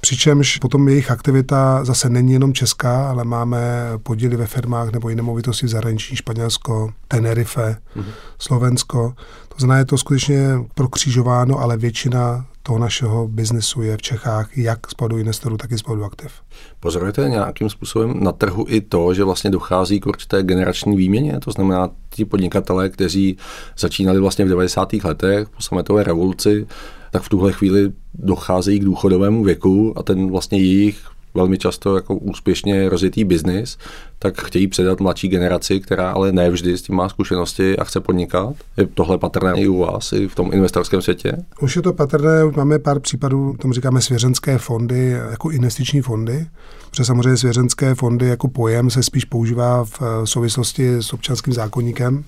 Přičemž 0.01 0.57
potom 0.57 0.87
jejich 0.87 1.11
aktivita 1.11 1.85
zase 1.85 2.09
není 2.09 2.33
jenom 2.33 2.53
česká, 2.53 3.09
ale 3.09 3.23
máme 3.23 3.59
podíly 4.03 4.37
ve 4.37 4.47
firmách 4.47 4.91
nebo 4.91 5.09
i 5.09 5.15
nemovitosti 5.15 5.65
v 5.65 5.69
zahraničí, 5.69 6.15
Španělsko, 6.15 6.93
Tenerife, 7.07 7.77
mm-hmm. 7.95 8.05
Slovensko. 8.39 9.13
To 9.49 9.55
znamená, 9.57 9.77
je 9.77 9.85
to 9.85 9.97
skutečně 9.97 10.59
prokřížováno, 10.75 11.59
ale 11.59 11.77
většina 11.77 12.45
toho 12.65 12.79
našeho 12.79 13.27
biznesu 13.27 13.81
je 13.81 13.97
v 13.97 14.01
Čechách 14.01 14.57
jak 14.57 14.89
z 14.89 14.93
pohledu 14.93 15.17
investorů, 15.17 15.57
tak 15.57 15.71
i 15.71 15.77
z 15.77 15.81
pohledu 15.81 16.03
aktiv. 16.03 16.31
Pozorujete 16.79 17.29
nějakým 17.29 17.69
způsobem 17.69 18.23
na 18.23 18.31
trhu 18.31 18.65
i 18.67 18.81
to, 18.81 19.13
že 19.13 19.23
vlastně 19.23 19.49
dochází 19.49 19.99
k 19.99 20.05
určité 20.05 20.43
generační 20.43 20.97
výměně? 20.97 21.39
To 21.39 21.51
znamená, 21.51 21.89
ti 22.09 22.25
podnikatelé, 22.25 22.89
kteří 22.89 23.37
začínali 23.77 24.19
vlastně 24.19 24.45
v 24.45 24.49
90. 24.49 24.93
letech 24.93 25.49
po 25.49 25.61
sametové 25.61 26.03
revoluci, 26.03 26.67
tak 27.11 27.23
v 27.23 27.29
tuhle 27.29 27.51
chvíli 27.51 27.91
docházejí 28.13 28.79
k 28.79 28.85
důchodovému 28.85 29.43
věku 29.43 29.93
a 29.97 30.03
ten 30.03 30.31
vlastně 30.31 30.57
jejich 30.57 31.14
velmi 31.35 31.57
často 31.57 31.95
jako 31.95 32.15
úspěšně 32.15 32.89
rozjetý 32.89 33.23
biznis, 33.23 33.77
tak 34.19 34.41
chtějí 34.41 34.67
předat 34.67 34.99
mladší 34.99 35.27
generaci, 35.27 35.79
která 35.79 36.11
ale 36.11 36.31
ne 36.31 36.49
vždy 36.49 36.77
s 36.77 36.81
tím 36.81 36.95
má 36.95 37.09
zkušenosti 37.09 37.77
a 37.77 37.83
chce 37.83 37.99
podnikat. 37.99 38.53
Je 38.77 38.87
tohle 38.87 39.17
patrné 39.17 39.53
i 39.55 39.67
u 39.67 39.77
vás, 39.77 40.13
i 40.13 40.27
v 40.27 40.35
tom 40.35 40.53
investorském 40.53 41.01
světě? 41.01 41.37
Už 41.61 41.75
je 41.75 41.81
to 41.81 41.93
patrné, 41.93 42.43
máme 42.55 42.79
pár 42.79 42.99
případů, 42.99 43.55
tomu 43.59 43.73
říkáme 43.73 44.01
svěřenské 44.01 44.57
fondy, 44.57 45.09
jako 45.31 45.49
investiční 45.51 46.01
fondy, 46.01 46.47
protože 46.89 47.05
samozřejmě 47.05 47.37
svěřenské 47.37 47.95
fondy 47.95 48.27
jako 48.27 48.47
pojem 48.47 48.89
se 48.89 49.03
spíš 49.03 49.25
používá 49.25 49.85
v 49.85 50.01
souvislosti 50.23 50.95
s 50.95 51.13
občanským 51.13 51.53
zákonníkem, 51.53 52.23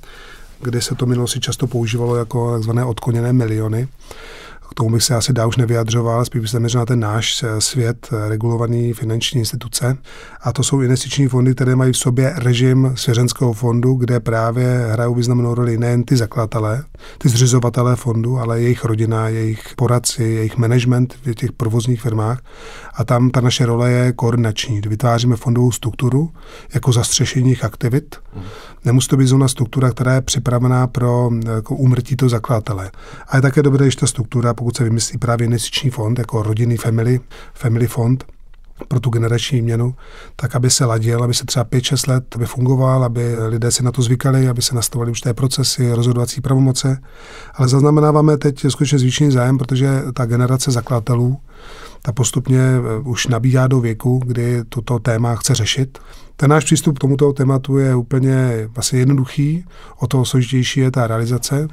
kde 0.61 0.81
se 0.81 0.95
to 0.95 1.05
minulosti 1.05 1.39
často 1.39 1.67
používalo 1.67 2.15
jako 2.15 2.53
takzvané 2.53 2.85
odkoněné 2.85 3.33
miliony. 3.33 3.87
K 4.69 4.73
tomu 4.73 4.89
bych 4.89 5.03
se 5.03 5.15
asi 5.15 5.33
dá 5.33 5.45
už 5.45 5.57
nevyjadřoval, 5.57 6.25
spíš 6.25 6.41
bych 6.41 6.49
se 6.49 6.55
zaměřil 6.55 6.79
na 6.79 6.85
ten 6.85 6.99
náš 6.99 7.43
eh, 7.43 7.61
svět 7.61 8.07
eh, 8.11 8.29
regulovaný 8.29 8.93
finanční 8.93 9.39
instituce. 9.39 9.97
A 10.41 10.53
to 10.53 10.63
jsou 10.63 10.81
investiční 10.81 11.27
fondy, 11.27 11.55
které 11.55 11.75
mají 11.75 11.93
v 11.93 11.97
sobě 11.97 12.33
režim 12.35 12.91
svěřenského 12.95 13.53
fondu, 13.53 13.93
kde 13.93 14.19
právě 14.19 14.87
hrajou 14.91 15.15
významnou 15.15 15.53
roli 15.53 15.77
nejen 15.77 16.03
ty 16.03 16.17
zakladatelé, 16.17 16.83
ty 17.17 17.29
zřizovatelé 17.29 17.95
fondu, 17.95 18.39
ale 18.39 18.61
jejich 18.61 18.85
rodina, 18.85 19.29
jejich 19.29 19.63
poradci, 19.75 20.23
jejich 20.23 20.57
management 20.57 21.13
v 21.25 21.33
těch 21.33 21.51
provozních 21.51 22.01
firmách. 22.01 22.41
A 22.95 23.03
tam 23.03 23.29
ta 23.29 23.41
naše 23.41 23.65
role 23.65 23.91
je 23.91 24.13
koordinační. 24.13 24.81
Vytváříme 24.87 25.35
fondovou 25.35 25.71
strukturu 25.71 26.31
jako 26.73 26.91
zastřešení 26.91 27.57
aktivit. 27.57 28.15
Nemusí 28.85 29.07
to 29.07 29.17
být 29.17 29.27
zóna 29.27 29.47
struktura, 29.47 29.91
která 29.91 30.13
je 30.13 30.21
připravená 30.21 30.87
pro 30.87 31.31
jako 31.55 31.75
úmrtí 31.75 32.15
toho 32.15 32.29
zakladatele. 32.29 32.91
A 33.27 33.35
je 33.35 33.41
také 33.41 33.63
dobré, 33.63 33.85
když 33.85 33.95
ta 33.95 34.07
struktura, 34.07 34.53
pokud 34.57 34.77
se 34.77 34.83
vymyslí 34.83 35.17
právě 35.17 35.45
investiční 35.45 35.89
fond, 35.89 36.19
jako 36.19 36.43
rodinný 36.43 36.77
family, 36.77 37.19
family 37.53 37.87
fond, 37.87 38.25
pro 38.87 38.99
tu 38.99 39.09
generační 39.09 39.61
měnu, 39.61 39.95
tak 40.35 40.55
aby 40.55 40.69
se 40.69 40.85
ladil, 40.85 41.23
aby 41.23 41.33
se 41.33 41.45
třeba 41.45 41.65
5-6 41.65 42.09
let 42.09 42.35
aby 42.35 42.45
fungoval, 42.45 43.03
aby 43.03 43.35
lidé 43.47 43.71
si 43.71 43.83
na 43.83 43.91
to 43.91 44.01
zvykali, 44.01 44.49
aby 44.49 44.61
se 44.61 44.75
nastavili 44.75 45.11
už 45.11 45.21
té 45.21 45.33
procesy, 45.33 45.91
rozhodovací 45.91 46.41
pravomoce. 46.41 47.01
Ale 47.53 47.67
zaznamenáváme 47.67 48.37
teď 48.37 48.65
skutečně 48.69 48.99
zvýšený 48.99 49.31
zájem, 49.31 49.57
protože 49.57 50.01
ta 50.13 50.25
generace 50.25 50.71
zakladatelů, 50.71 51.37
ta 52.01 52.11
postupně 52.11 52.59
eh, 52.59 52.99
už 53.03 53.27
nabíhá 53.27 53.67
do 53.67 53.79
věku, 53.79 54.21
kdy 54.25 54.63
toto 54.69 54.99
téma 54.99 55.35
chce 55.35 55.55
řešit. 55.55 55.97
Ten 56.35 56.49
náš 56.49 56.63
přístup 56.63 56.97
k 56.97 57.01
tomuto 57.01 57.33
tématu 57.33 57.77
je 57.77 57.95
úplně 57.95 58.67
vlastně 58.75 58.99
jednoduchý, 58.99 59.65
o 59.99 60.07
to 60.07 60.25
složitější 60.25 60.79
je 60.79 60.91
ta 60.91 61.07
realizace. 61.07 61.67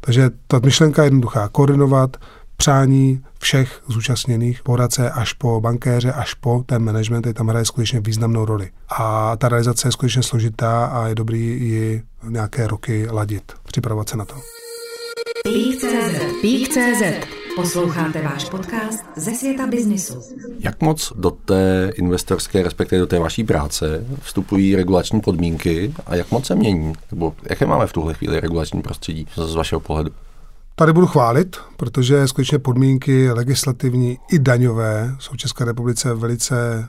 Takže 0.00 0.30
ta 0.46 0.60
myšlenka 0.64 1.02
je 1.02 1.06
jednoduchá. 1.06 1.48
Koordinovat 1.48 2.16
přání 2.56 3.20
všech 3.38 3.80
zúčastněných, 3.88 4.62
poradce 4.62 5.10
až 5.10 5.32
po 5.32 5.60
bankéře, 5.60 6.12
až 6.12 6.34
po 6.34 6.62
ten 6.66 6.84
management, 6.84 7.26
je 7.26 7.34
tam 7.34 7.48
hraje 7.48 7.64
skutečně 7.64 8.00
významnou 8.00 8.44
roli. 8.44 8.70
A 8.98 9.36
ta 9.36 9.48
realizace 9.48 9.88
je 9.88 9.92
skutečně 9.92 10.22
složitá 10.22 10.86
a 10.86 11.08
je 11.08 11.14
dobrý 11.14 11.40
ji 11.40 12.02
nějaké 12.28 12.66
roky 12.66 13.06
ladit, 13.10 13.52
připravovat 13.66 14.08
se 14.08 14.16
na 14.16 14.24
to. 14.24 14.34
Pík.cz 16.42 17.35
Posloucháte 17.56 18.22
váš 18.22 18.44
podcast 18.44 19.04
ze 19.16 19.34
světa 19.34 19.66
biznisu. 19.66 20.22
Jak 20.58 20.82
moc 20.82 21.12
do 21.16 21.30
té 21.30 21.92
investorské, 21.94 22.62
respektive 22.62 23.00
do 23.00 23.06
té 23.06 23.18
vaší 23.18 23.44
práce 23.44 24.06
vstupují 24.20 24.76
regulační 24.76 25.20
podmínky 25.20 25.94
a 26.06 26.14
jak 26.14 26.30
moc 26.30 26.46
se 26.46 26.54
mění? 26.54 26.92
Nebo 27.10 27.34
jaké 27.50 27.66
máme 27.66 27.86
v 27.86 27.92
tuhle 27.92 28.14
chvíli 28.14 28.40
regulační 28.40 28.82
prostředí 28.82 29.26
z 29.36 29.54
vašeho 29.54 29.80
pohledu? 29.80 30.10
Tady 30.74 30.92
budu 30.92 31.06
chválit, 31.06 31.56
protože 31.76 32.28
skutečně 32.28 32.58
podmínky 32.58 33.30
legislativní 33.30 34.18
i 34.32 34.38
daňové 34.38 35.16
jsou 35.18 35.32
v 35.32 35.36
České 35.36 35.64
republice 35.64 36.14
velice 36.14 36.88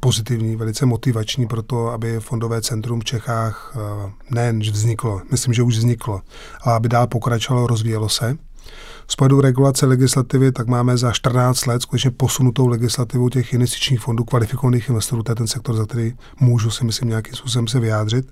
pozitivní, 0.00 0.56
velice 0.56 0.86
motivační 0.86 1.46
pro 1.46 1.62
to, 1.62 1.88
aby 1.88 2.20
fondové 2.20 2.62
centrum 2.62 3.00
v 3.00 3.04
Čechách 3.04 3.76
eh, 3.76 4.12
nejen 4.30 4.60
vzniklo, 4.60 5.22
myslím, 5.30 5.54
že 5.54 5.62
už 5.62 5.78
vzniklo, 5.78 6.20
ale 6.62 6.74
aby 6.74 6.88
dál 6.88 7.06
pokračovalo, 7.06 7.66
rozvíjelo 7.66 8.08
se. 8.08 8.36
Z 9.08 9.16
pohledu 9.16 9.40
regulace 9.40 9.86
legislativy, 9.86 10.52
tak 10.52 10.66
máme 10.66 10.96
za 10.96 11.12
14 11.12 11.66
let 11.66 11.82
skutečně 11.82 12.10
posunutou 12.10 12.66
legislativu 12.66 13.28
těch 13.28 13.52
investičních 13.52 14.00
fondů 14.00 14.24
kvalifikovaných 14.24 14.88
investorů, 14.88 15.22
to 15.22 15.32
je 15.32 15.36
ten 15.36 15.46
sektor, 15.46 15.76
za 15.76 15.84
který 15.84 16.12
můžu 16.40 16.70
si 16.70 16.84
myslím 16.84 17.08
nějakým 17.08 17.34
způsobem 17.34 17.68
se 17.68 17.80
vyjádřit. 17.80 18.26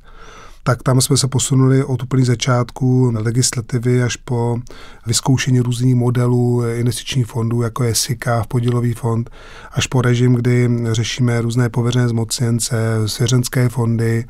Tak 0.67 0.83
tam 0.83 1.01
jsme 1.01 1.17
se 1.17 1.29
posunuli 1.29 1.85
od 1.85 2.03
úplně 2.03 2.25
začátku 2.25 3.13
legislativy 3.15 4.03
až 4.03 4.17
po 4.17 4.59
vyzkoušení 5.07 5.61
různých 5.61 5.95
modelů 5.95 6.63
investičních 6.75 7.27
fondů, 7.27 7.63
jako 7.63 7.85
je 7.85 7.95
SICA, 7.95 8.45
podílový 8.49 8.93
fond, 8.93 9.31
až 9.73 9.87
po 9.87 10.03
režim, 10.03 10.35
kdy 10.35 10.71
řešíme 10.93 11.41
různé 11.41 11.69
pověřené 11.69 12.09
zmocněnce, 12.09 12.77
svěřenské 13.07 13.69
fondy, 13.69 14.25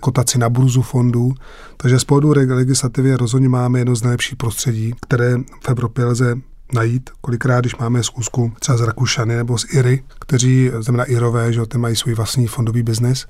kotaci 0.00 0.38
na 0.38 0.48
burzu 0.48 0.82
fondů. 0.82 1.34
Takže 1.76 1.98
z 1.98 2.04
pohledu 2.04 2.32
legislativy 2.54 3.14
rozhodně 3.14 3.48
máme 3.48 3.78
jedno 3.78 3.96
z 3.96 4.02
nejlepších 4.02 4.36
prostředí, 4.36 4.94
které 5.00 5.36
v 5.60 5.68
Evropě 5.68 6.04
lze 6.04 6.34
najít. 6.72 7.10
Kolikrát, 7.20 7.60
když 7.60 7.76
máme 7.76 8.02
zkusku 8.02 8.52
třeba 8.60 8.78
z 8.78 8.80
Rakušany 8.80 9.36
nebo 9.36 9.58
z 9.58 9.74
Iry, 9.74 10.02
kteří, 10.20 10.70
znamená 10.80 11.04
Irové, 11.04 11.52
že 11.52 11.66
ty 11.66 11.78
mají 11.78 11.96
svůj 11.96 12.14
vlastní 12.14 12.46
fondový 12.46 12.82
biznis, 12.82 13.26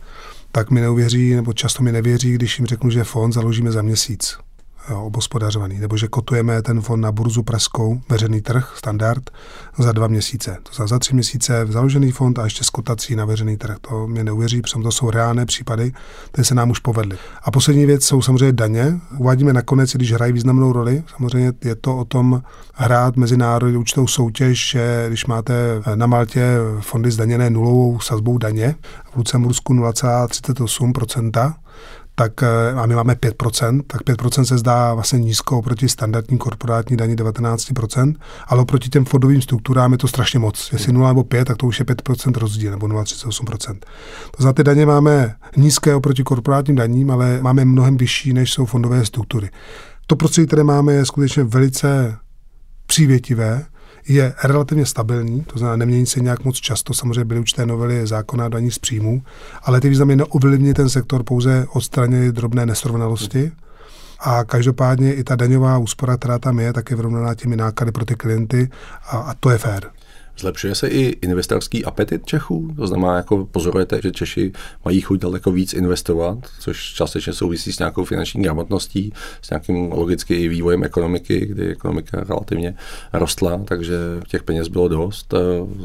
tak 0.52 0.70
mi 0.70 0.80
neuvěří, 0.80 1.34
nebo 1.34 1.52
často 1.52 1.82
mi 1.82 1.92
nevěří, 1.92 2.32
když 2.32 2.58
jim 2.58 2.66
řeknu, 2.66 2.90
že 2.90 3.04
fond 3.04 3.32
založíme 3.32 3.72
za 3.72 3.82
měsíc 3.82 4.38
obospodařovaný, 4.94 5.78
nebo 5.78 5.96
že 5.96 6.08
kotujeme 6.08 6.62
ten 6.62 6.80
fond 6.80 7.00
na 7.00 7.12
burzu 7.12 7.42
Preskou, 7.42 8.00
veřejný 8.08 8.40
trh, 8.40 8.72
standard, 8.76 9.30
za 9.78 9.92
dva 9.92 10.06
měsíce. 10.06 10.58
To 10.62 10.74
znamená 10.74 10.88
za 10.88 10.98
tři 10.98 11.14
měsíce 11.14 11.66
založený 11.68 12.12
fond 12.12 12.38
a 12.38 12.44
ještě 12.44 12.64
s 12.64 12.70
kotací 12.70 13.16
na 13.16 13.24
veřejný 13.24 13.56
trh. 13.56 13.76
To 13.80 14.06
mě 14.06 14.24
neuvěří, 14.24 14.62
protože 14.62 14.82
to 14.82 14.92
jsou 14.92 15.10
reálné 15.10 15.46
případy, 15.46 15.92
které 16.30 16.44
se 16.44 16.54
nám 16.54 16.70
už 16.70 16.78
povedly. 16.78 17.18
A 17.42 17.50
poslední 17.50 17.86
věc 17.86 18.04
jsou 18.04 18.22
samozřejmě 18.22 18.52
daně. 18.52 19.00
Uvádíme 19.18 19.52
nakonec, 19.52 19.92
když 19.92 20.12
hrají 20.12 20.32
významnou 20.32 20.72
roli. 20.72 21.02
Samozřejmě 21.16 21.52
je 21.64 21.74
to 21.74 21.96
o 21.96 22.04
tom 22.04 22.42
hrát 22.74 23.16
mezinárodní 23.16 23.76
určitou 23.76 24.06
soutěž, 24.06 24.70
že 24.70 25.04
když 25.08 25.26
máte 25.26 25.54
na 25.94 26.06
Maltě 26.06 26.56
fondy 26.80 27.10
zdaněné 27.10 27.50
nulovou 27.50 28.00
sazbou 28.00 28.38
daně, 28.38 28.74
v 29.12 29.16
Lucembursku 29.16 29.74
0,38%, 29.74 31.54
tak 32.18 32.42
eh, 32.42 32.72
a 32.76 32.86
my 32.86 32.94
máme 32.94 33.14
5%, 33.14 33.82
tak 33.86 34.02
5% 34.02 34.42
se 34.42 34.58
zdá 34.58 34.94
vlastně 34.94 35.18
nízko 35.18 35.58
oproti 35.58 35.88
standardní 35.88 36.38
korporátní 36.38 36.96
daní 36.96 37.16
19%, 37.16 38.14
ale 38.46 38.62
oproti 38.62 38.88
těm 38.88 39.04
fondovým 39.04 39.42
strukturám 39.42 39.92
je 39.92 39.98
to 39.98 40.08
strašně 40.08 40.38
moc. 40.38 40.68
Jestli 40.72 40.92
0 40.92 41.08
nebo 41.08 41.24
5, 41.24 41.44
tak 41.44 41.56
to 41.56 41.66
už 41.66 41.78
je 41.78 41.84
5% 41.84 42.38
rozdíl, 42.38 42.70
nebo 42.70 42.86
0,38%. 42.86 43.78
To 44.36 44.42
za 44.42 44.52
ty 44.52 44.64
daně 44.64 44.86
máme 44.86 45.34
nízké 45.56 45.94
oproti 45.94 46.22
korporátním 46.22 46.76
daním, 46.76 47.10
ale 47.10 47.38
máme 47.42 47.64
mnohem 47.64 47.96
vyšší, 47.96 48.32
než 48.32 48.52
jsou 48.52 48.64
fondové 48.64 49.04
struktury. 49.04 49.50
To 50.06 50.16
prostředí, 50.16 50.46
které 50.46 50.64
máme, 50.64 50.92
je 50.92 51.06
skutečně 51.06 51.44
velice 51.44 52.16
přívětivé, 52.86 53.66
je 54.08 54.34
relativně 54.44 54.86
stabilní, 54.86 55.40
to 55.40 55.58
znamená 55.58 55.76
nemění 55.76 56.06
se 56.06 56.20
nějak 56.20 56.44
moc 56.44 56.56
často, 56.56 56.94
samozřejmě 56.94 57.24
byly 57.24 57.40
určité 57.40 57.66
novely 57.66 58.06
zákona 58.06 58.48
daní 58.48 58.70
z 58.70 58.78
příjmů, 58.78 59.22
ale 59.62 59.80
ty 59.80 59.88
významy 59.88 60.16
neovlivní 60.16 60.74
ten 60.74 60.88
sektor, 60.88 61.22
pouze 61.22 61.66
odstranili 61.72 62.32
drobné 62.32 62.66
nesrovnalosti. 62.66 63.52
A 64.20 64.44
každopádně 64.44 65.14
i 65.14 65.24
ta 65.24 65.36
daňová 65.36 65.78
úspora, 65.78 66.16
která 66.16 66.38
tam 66.38 66.58
je, 66.58 66.72
tak 66.72 66.90
je 66.90 66.96
vyrovnaná 66.96 67.34
těmi 67.34 67.56
náklady 67.56 67.92
pro 67.92 68.04
ty 68.04 68.14
klienty 68.14 68.70
a, 69.06 69.16
a 69.16 69.34
to 69.34 69.50
je 69.50 69.58
fér. 69.58 69.90
Zlepšuje 70.40 70.74
se 70.74 70.88
i 70.88 71.16
investorský 71.22 71.84
apetit 71.84 72.26
Čechů? 72.26 72.74
To 72.76 72.86
znamená, 72.86 73.16
jako 73.16 73.46
pozorujete, 73.46 74.00
že 74.02 74.10
Češi 74.12 74.52
mají 74.84 75.00
chuť 75.00 75.20
daleko 75.20 75.52
víc 75.52 75.72
investovat, 75.72 76.38
což 76.60 76.92
částečně 76.94 77.32
souvisí 77.32 77.72
s 77.72 77.78
nějakou 77.78 78.04
finanční 78.04 78.42
gramotností, 78.42 79.12
s 79.42 79.50
nějakým 79.50 79.92
logicky 79.92 80.34
i 80.34 80.48
vývojem 80.48 80.84
ekonomiky, 80.84 81.46
kdy 81.46 81.70
ekonomika 81.70 82.24
relativně 82.28 82.74
rostla, 83.12 83.60
takže 83.64 83.96
těch 84.28 84.42
peněz 84.42 84.68
bylo 84.68 84.88
dost. 84.88 85.34
Eh, 85.34 85.38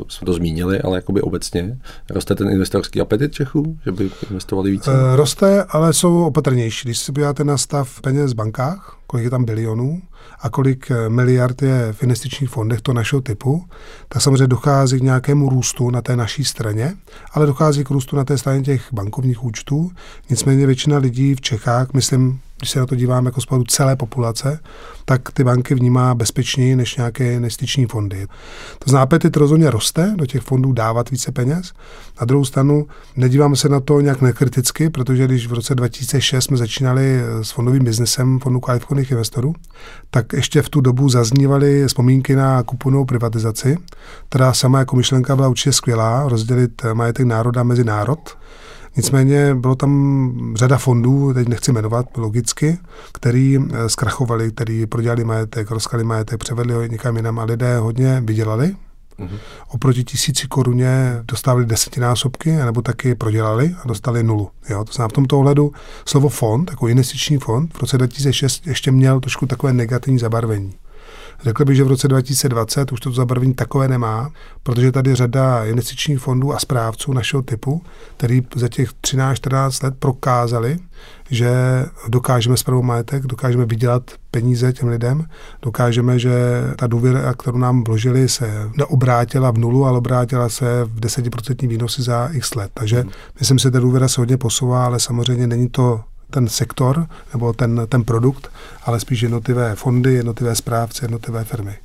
jsme 0.08 0.26
to 0.26 0.34
zmínili, 0.34 0.82
ale 0.82 0.98
jakoby 0.98 1.22
obecně 1.22 1.78
roste 2.10 2.36
ten 2.36 2.50
investorský 2.50 3.02
apetit 3.02 3.34
Čechů, 3.34 3.78
že 3.86 3.92
by 3.92 4.10
investovali 4.30 4.72
více? 4.72 4.92
E, 4.92 5.16
roste, 5.16 5.64
ale 5.70 5.94
jsou 5.94 6.26
opatrnější. 6.26 6.88
Když 6.88 7.00
se 7.00 7.12
podíváte 7.12 7.44
na 7.44 7.58
stav 7.58 8.02
peněz 8.02 8.32
v 8.32 8.36
bankách, 8.36 8.98
kolik 9.14 9.24
je 9.24 9.30
tam 9.30 9.46
bilionů 9.46 10.02
a 10.42 10.50
kolik 10.50 10.92
eh, 10.92 11.10
miliard 11.10 11.62
je 11.62 11.94
v 11.94 12.04
investičních 12.04 12.50
fondech 12.50 12.82
to 12.82 12.94
našeho 12.94 13.22
typu, 13.22 13.66
tak 14.08 14.22
samozřejmě 14.22 14.48
dochází 14.48 15.00
k 15.00 15.04
nějakému 15.04 15.50
růstu 15.50 15.90
na 15.90 16.02
té 16.02 16.16
naší 16.16 16.44
straně, 16.44 16.94
ale 17.34 17.46
dochází 17.46 17.84
k 17.84 17.90
růstu 17.90 18.16
na 18.16 18.26
té 18.26 18.38
straně 18.38 18.62
těch 18.62 18.94
bankovních 18.94 19.44
účtů. 19.44 19.92
Nicméně 20.30 20.66
většina 20.66 20.98
lidí 20.98 21.36
v 21.36 21.42
Čechách, 21.42 21.94
myslím, 21.94 22.40
když 22.64 22.72
se 22.72 22.80
na 22.80 22.86
to 22.86 22.96
dívám 22.96 23.26
jako 23.26 23.42
z 23.42 23.46
celé 23.68 23.96
populace, 23.96 24.60
tak 25.06 25.32
ty 25.32 25.44
banky 25.44 25.76
vnímá 25.76 26.16
bezpečněji 26.16 26.76
než 26.76 26.96
nějaké 26.98 27.34
investiční 27.34 27.86
fondy. 27.86 28.28
To 28.80 28.90
znamená, 28.90 29.04
apetit 29.04 29.38
rozhodně 29.38 29.70
roste 29.70 30.14
do 30.16 30.26
těch 30.26 30.42
fondů 30.42 30.72
dávat 30.72 31.10
více 31.10 31.32
peněz. 31.32 31.74
Na 32.22 32.26
druhou 32.26 32.46
stranu 32.46 32.88
nedíváme 33.16 33.56
se 33.56 33.70
na 33.70 33.80
to 33.80 34.02
nějak 34.02 34.22
nekriticky, 34.22 34.90
protože 34.90 35.26
když 35.26 35.48
v 35.48 35.54
roce 35.54 35.76
2006 35.76 36.46
jsme 36.46 36.58
začínali 36.58 37.22
s 37.42 37.52
fondovým 37.52 37.84
biznesem 37.84 38.40
fondu 38.40 38.60
kvalifikovaných 38.60 39.12
investorů, 39.12 39.54
tak 40.10 40.34
ještě 40.34 40.62
v 40.62 40.70
tu 40.70 40.82
dobu 40.82 41.10
zaznívaly 41.10 41.88
vzpomínky 41.88 42.36
na 42.36 42.64
kuponovou 42.64 43.06
privatizaci, 43.06 43.78
která 44.30 44.54
sama 44.54 44.80
jako 44.80 44.96
myšlenka 44.96 45.36
byla 45.36 45.48
určitě 45.48 45.72
skvělá, 45.74 46.24
rozdělit 46.28 46.82
majetek 46.94 47.26
národa 47.26 47.64
mezi 47.64 47.84
národ, 47.84 48.38
Nicméně 48.98 49.56
bylo 49.56 49.76
tam 49.76 50.54
řada 50.58 50.78
fondů, 50.78 51.34
teď 51.34 51.48
nechci 51.48 51.72
jmenovat 51.72 52.18
logicky, 52.18 52.78
který 53.14 53.58
eh, 53.58 53.90
zkrachovali, 53.90 54.52
který 54.52 54.86
prodělali 54.86 55.24
majetek, 55.24 55.72
rozkali 55.72 56.04
majetek, 56.04 56.40
převedli 56.40 56.74
ho 56.74 56.86
někam 56.86 57.16
jinam 57.16 57.40
a 57.40 57.44
lidé 57.44 57.78
hodně 57.78 58.22
vydělali. 58.26 58.76
Mm-hmm. 59.20 59.38
Oproti 59.68 60.04
tisíci 60.04 60.48
koruně 60.48 61.20
dostávali 61.26 61.66
desetinásobky, 61.66 62.52
nebo 62.52 62.82
taky 62.82 63.16
prodělali 63.16 63.76
a 63.84 63.88
dostali 63.88 64.24
nulu. 64.24 64.50
Jo? 64.70 64.84
To 64.84 64.94
znamená, 64.94 65.10
v 65.10 65.14
tomto 65.14 65.40
ohledu 65.40 65.72
slovo 66.06 66.30
fond, 66.30 66.70
jako 66.70 66.88
investiční 66.88 67.38
fond, 67.38 67.74
v 67.74 67.80
roce 67.80 67.98
2006 67.98 68.68
ještě 68.68 68.92
měl 68.92 69.20
trošku 69.20 69.46
takové 69.46 69.74
negativní 69.74 70.20
zabarvení. 70.20 70.74
Řekl 71.42 71.66
bych, 71.66 71.76
že 71.76 71.84
v 71.84 71.88
roce 71.88 72.08
2020 72.08 72.92
už 72.92 73.00
to 73.00 73.12
zabarvení 73.12 73.54
takové 73.54 73.88
nemá, 73.88 74.32
protože 74.64 74.92
tady 74.92 75.16
řada 75.16 75.66
investičních 75.66 76.20
fondů 76.20 76.54
a 76.54 76.60
správců 76.60 77.14
našeho 77.14 77.44
typu, 77.44 77.82
který 78.18 78.42
za 78.56 78.68
těch 78.68 78.90
13-14 78.94 79.84
let 79.84 79.94
prokázali, 80.00 80.78
že 81.30 81.52
dokážeme 82.08 82.58
spravovat 82.58 82.88
majetek, 82.88 83.24
dokážeme 83.24 83.66
vydělat 83.66 84.12
peníze 84.32 84.74
těm 84.74 84.88
lidem, 84.88 85.26
dokážeme, 85.62 86.20
že 86.20 86.32
ta 86.76 86.88
důvěra, 86.88 87.34
kterou 87.34 87.58
nám 87.58 87.84
vložili, 87.84 88.30
se 88.30 88.70
neobrátila 88.78 89.52
v 89.52 89.58
nulu, 89.58 89.86
ale 89.86 89.98
obrátila 89.98 90.50
se 90.50 90.84
v 90.84 91.00
10% 91.00 91.68
výnosy 91.68 92.02
za 92.02 92.30
x 92.32 92.56
let. 92.56 92.72
Takže 92.74 93.06
myslím 93.40 93.60
si, 93.60 93.64
že 93.64 93.72
ta 93.72 93.80
důvěra 93.80 94.08
se 94.08 94.22
hodně 94.22 94.38
posouvá, 94.38 94.86
ale 94.86 95.00
samozřejmě 95.00 95.48
není 95.48 95.70
to 95.70 96.02
ten 96.34 96.48
sektor 96.50 97.08
nebo 97.34 97.54
ten, 97.54 97.82
ten 97.90 98.04
produkt, 98.04 98.52
ale 98.84 99.00
spíš 99.00 99.22
jednotlivé 99.22 99.76
fondy, 99.76 100.14
jednotlivé 100.14 100.56
správce, 100.56 101.06
jednotlivé 101.06 101.44
firmy. 101.44 101.76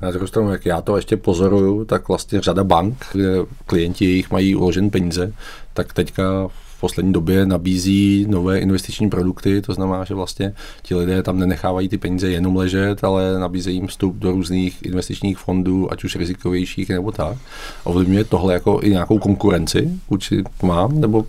Na 0.00 0.10
druhou 0.10 0.26
stranu, 0.26 0.52
jak 0.52 0.66
já 0.66 0.80
to 0.80 0.96
ještě 0.96 1.16
pozoruju, 1.16 1.84
tak 1.84 2.08
vlastně 2.08 2.40
řada 2.40 2.64
bank, 2.64 3.06
kde 3.12 3.28
klienti 3.66 4.04
jich 4.04 4.30
mají 4.30 4.56
uložen 4.56 4.90
peníze, 4.90 5.32
tak 5.74 5.92
teďka 5.92 6.48
poslední 6.80 7.12
době 7.12 7.46
nabízí 7.46 8.26
nové 8.28 8.58
investiční 8.58 9.10
produkty, 9.10 9.62
to 9.62 9.74
znamená, 9.74 10.04
že 10.04 10.14
vlastně 10.14 10.52
ti 10.82 10.94
lidé 10.94 11.22
tam 11.22 11.38
nenechávají 11.38 11.88
ty 11.88 11.98
peníze 11.98 12.30
jenom 12.30 12.56
ležet, 12.56 13.04
ale 13.04 13.38
nabízejí 13.38 13.76
jim 13.76 13.86
vstup 13.86 14.16
do 14.16 14.32
různých 14.32 14.82
investičních 14.82 15.38
fondů, 15.38 15.92
ať 15.92 16.04
už 16.04 16.16
rizikovějších 16.16 16.88
nebo 16.88 17.12
tak. 17.12 17.38
Ovlivňuje 17.84 18.24
tohle 18.24 18.54
jako 18.54 18.80
i 18.82 18.90
nějakou 18.90 19.18
konkurenci 19.18 19.90
vůči 20.10 20.44
mám, 20.62 21.00
nebo 21.00 21.26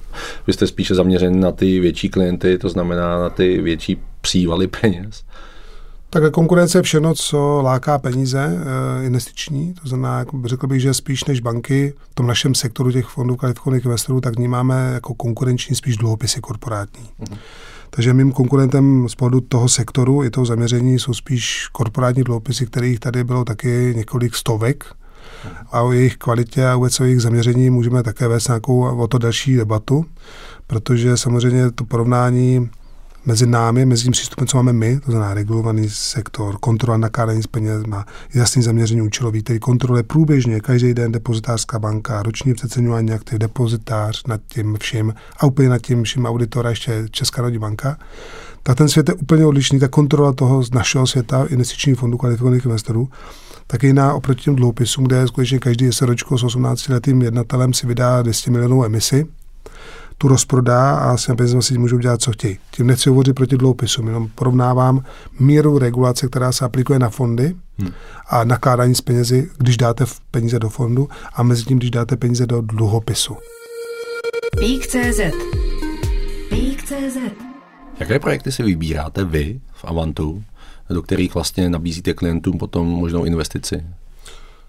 vy 0.48 0.54
jste 0.54 0.68
spíše 0.68 0.96
zaměřen 0.96 1.40
na 1.40 1.52
ty 1.52 1.80
větší 1.80 2.10
klienty, 2.10 2.58
to 2.58 2.70
znamená 2.70 3.20
na 3.20 3.30
ty 3.30 3.62
větší 3.62 3.98
přívaly 4.22 4.68
peněz? 4.68 5.24
Tak 6.14 6.32
konkurence 6.32 6.78
je 6.78 6.82
všechno, 6.82 7.14
co 7.14 7.62
láká 7.62 7.98
peníze 7.98 8.40
e, 8.40 9.06
investiční. 9.06 9.74
To 9.74 9.88
znamená, 9.88 10.20
jako 10.20 10.42
řekl 10.46 10.68
bych, 10.68 10.82
že 10.82 10.94
spíš 10.94 11.24
než 11.24 11.40
banky 11.40 11.94
v 12.12 12.16
tom 12.16 12.28
našem 12.28 12.56
sektoru 12.56 12.92
těch 12.92 13.06
fondů 13.06 13.36
kvalifikovaných 13.36 13.86
investorů, 13.86 14.22
tak 14.22 14.38
vnímáme 14.38 14.92
jako 14.94 15.14
konkurenční 15.14 15.76
spíš 15.76 15.98
dluhopisy 15.98 16.42
korporátní. 16.42 17.04
Mm-hmm. 17.04 17.38
Takže 17.90 18.14
mým 18.14 18.32
konkurentem 18.32 19.10
z 19.10 19.16
pohledu 19.16 19.42
toho 19.42 19.70
sektoru 19.70 20.24
i 20.24 20.30
toho 20.30 20.46
zaměření 20.46 21.00
jsou 21.00 21.14
spíš 21.14 21.68
korporátní 21.72 22.24
dluhopisy, 22.24 22.66
kterých 22.66 23.00
tady 23.00 23.24
bylo 23.24 23.46
taky 23.46 23.94
několik 23.96 24.36
stovek. 24.36 24.86
A 25.72 25.82
o 25.82 25.92
jejich 25.92 26.18
kvalitě 26.18 26.68
a 26.68 26.76
vůbec 26.76 27.00
o 27.00 27.04
jejich 27.04 27.22
zaměření 27.22 27.70
můžeme 27.70 28.04
také 28.04 28.28
vést 28.28 28.48
nějakou 28.48 28.98
o 28.98 29.08
to 29.08 29.18
další 29.18 29.56
debatu, 29.56 30.06
protože 30.68 31.18
samozřejmě 31.18 31.72
to 31.72 31.86
porovnání 31.86 32.70
mezi 33.26 33.46
námi, 33.46 33.86
mezi 33.86 34.04
tím 34.04 34.12
přístupem, 34.12 34.48
co 34.48 34.58
máme 34.58 34.74
my, 34.74 35.00
to 35.00 35.12
znamená 35.12 35.34
regulovaný 35.34 35.90
sektor, 35.90 36.58
kontrola 36.60 36.98
nakládání 36.98 37.44
s 37.44 37.48
penězma, 37.48 38.06
jasný 38.34 38.64
zaměření 38.64 39.02
účelový, 39.02 39.44
který 39.44 39.60
kontroluje 39.60 40.04
průběžně 40.04 40.60
každý 40.60 40.94
den 40.94 41.12
depozitářská 41.12 41.80
banka, 41.80 42.24
roční 42.24 42.54
přeceňování 42.54 43.12
aktiv, 43.12 43.40
depozitář 43.40 44.24
nad 44.28 44.42
tím 44.48 44.78
vším 44.80 45.14
a 45.38 45.46
úplně 45.46 45.70
nad 45.70 45.82
tím 45.82 46.04
vším 46.04 46.26
auditora 46.26 46.70
ještě 46.70 47.06
Česká 47.12 47.42
národní 47.42 47.60
banka, 47.60 47.98
tak 48.64 48.78
ten 48.78 48.90
svět 48.90 49.10
je 49.10 49.16
úplně 49.16 49.46
odlišný. 49.46 49.80
Ta 49.80 49.88
kontrola 49.88 50.34
toho 50.34 50.64
z 50.64 50.72
našeho 50.72 51.08
světa 51.08 51.46
investičních 51.50 52.00
fondů 52.00 52.18
kvalifikovaných 52.18 52.66
investorů 52.66 53.10
tak 53.68 53.84
jiná 53.84 54.14
oproti 54.14 54.44
těm 54.44 54.56
dluhopisům, 54.56 55.06
kde 55.06 55.28
skutečně 55.28 55.60
každý 55.60 55.92
SROčko 55.92 56.38
s 56.38 56.44
18-letým 56.44 57.24
jednatelem 57.24 57.74
si 57.74 57.88
vydá 57.88 58.22
200 58.22 58.52
milionů 58.52 58.86
emisi 58.86 59.26
tu 60.22 60.28
rozprodá 60.28 60.96
a 60.96 61.18
s 61.18 61.26
těmi 61.26 61.36
penězmi 61.36 61.64
si 61.64 61.78
můžou 61.78 61.98
dělat, 61.98 62.22
co 62.22 62.32
chtějí. 62.32 62.60
Tím 62.72 62.88
nechci 62.88 63.10
hovořit 63.10 63.34
proti 63.34 63.58
dluhopisům, 63.58 64.08
jenom 64.08 64.30
porovnávám 64.36 65.04
míru 65.40 65.80
regulace, 65.80 66.28
která 66.28 66.52
se 66.52 66.66
aplikuje 66.66 67.00
na 67.00 67.10
fondy 67.10 67.56
hmm. 67.80 67.92
a 68.30 68.44
nakládání 68.44 68.96
s 68.96 69.02
penězi, 69.02 69.50
když 69.58 69.78
dáte 69.78 70.06
peníze 70.32 70.60
do 70.60 70.70
fondu 70.70 71.10
a 71.34 71.44
mezi 71.44 71.64
tím, 71.64 71.78
když 71.78 71.92
dáte 71.92 72.18
peníze 72.18 72.46
do 72.46 72.62
dluhopisu. 72.62 73.38
Pík.cz 74.60 75.20
Pík.cz 76.50 77.18
Jaké 78.00 78.20
projekty 78.20 78.52
si 78.52 78.64
vybíráte 78.64 79.24
vy 79.24 79.62
v 79.74 79.86
Avantu 79.86 80.44
do 80.90 81.02
kterých 81.02 81.34
vlastně 81.34 81.70
nabízíte 81.70 82.14
klientům 82.14 82.58
potom 82.58 82.88
možnou 82.88 83.26
investici? 83.26 83.84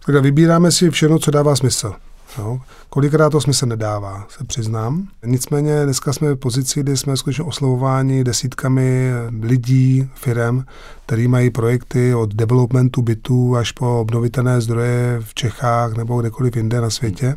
Tak 0.06 0.22
vybíráme 0.22 0.72
si 0.72 0.90
všechno, 0.90 1.18
co 1.18 1.30
dává 1.30 1.56
smysl. 1.56 1.94
Jo. 2.38 2.60
Kolikrát 2.88 3.30
to 3.30 3.40
smysl 3.40 3.66
nedává, 3.66 4.26
se 4.28 4.44
přiznám. 4.44 5.08
Nicméně 5.24 5.84
dneska 5.84 6.12
jsme 6.12 6.34
v 6.34 6.36
pozici, 6.36 6.80
kdy 6.80 6.96
jsme 6.96 7.16
skutečně 7.16 7.44
oslovováni 7.44 8.24
desítkami 8.24 9.10
lidí, 9.40 10.10
firm, 10.14 10.64
který 11.06 11.28
mají 11.28 11.50
projekty 11.50 12.14
od 12.14 12.34
developmentu 12.34 13.02
bytů 13.02 13.56
až 13.56 13.72
po 13.72 14.00
obnovitelné 14.00 14.60
zdroje 14.60 15.20
v 15.20 15.34
Čechách 15.34 15.96
nebo 15.96 16.20
kdekoliv 16.20 16.56
jinde 16.56 16.80
na 16.80 16.90
světě 16.90 17.36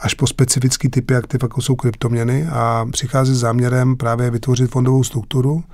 až 0.00 0.14
po 0.14 0.26
specifický 0.26 0.88
typy 0.88 1.16
aktiv, 1.16 1.42
jako 1.42 1.62
jsou 1.62 1.76
kryptoměny 1.76 2.46
a 2.50 2.86
přichází 2.92 3.34
s 3.34 3.38
záměrem 3.38 3.96
právě 3.96 4.30
vytvořit 4.30 4.70
fondovou 4.70 5.04
strukturu, 5.04 5.64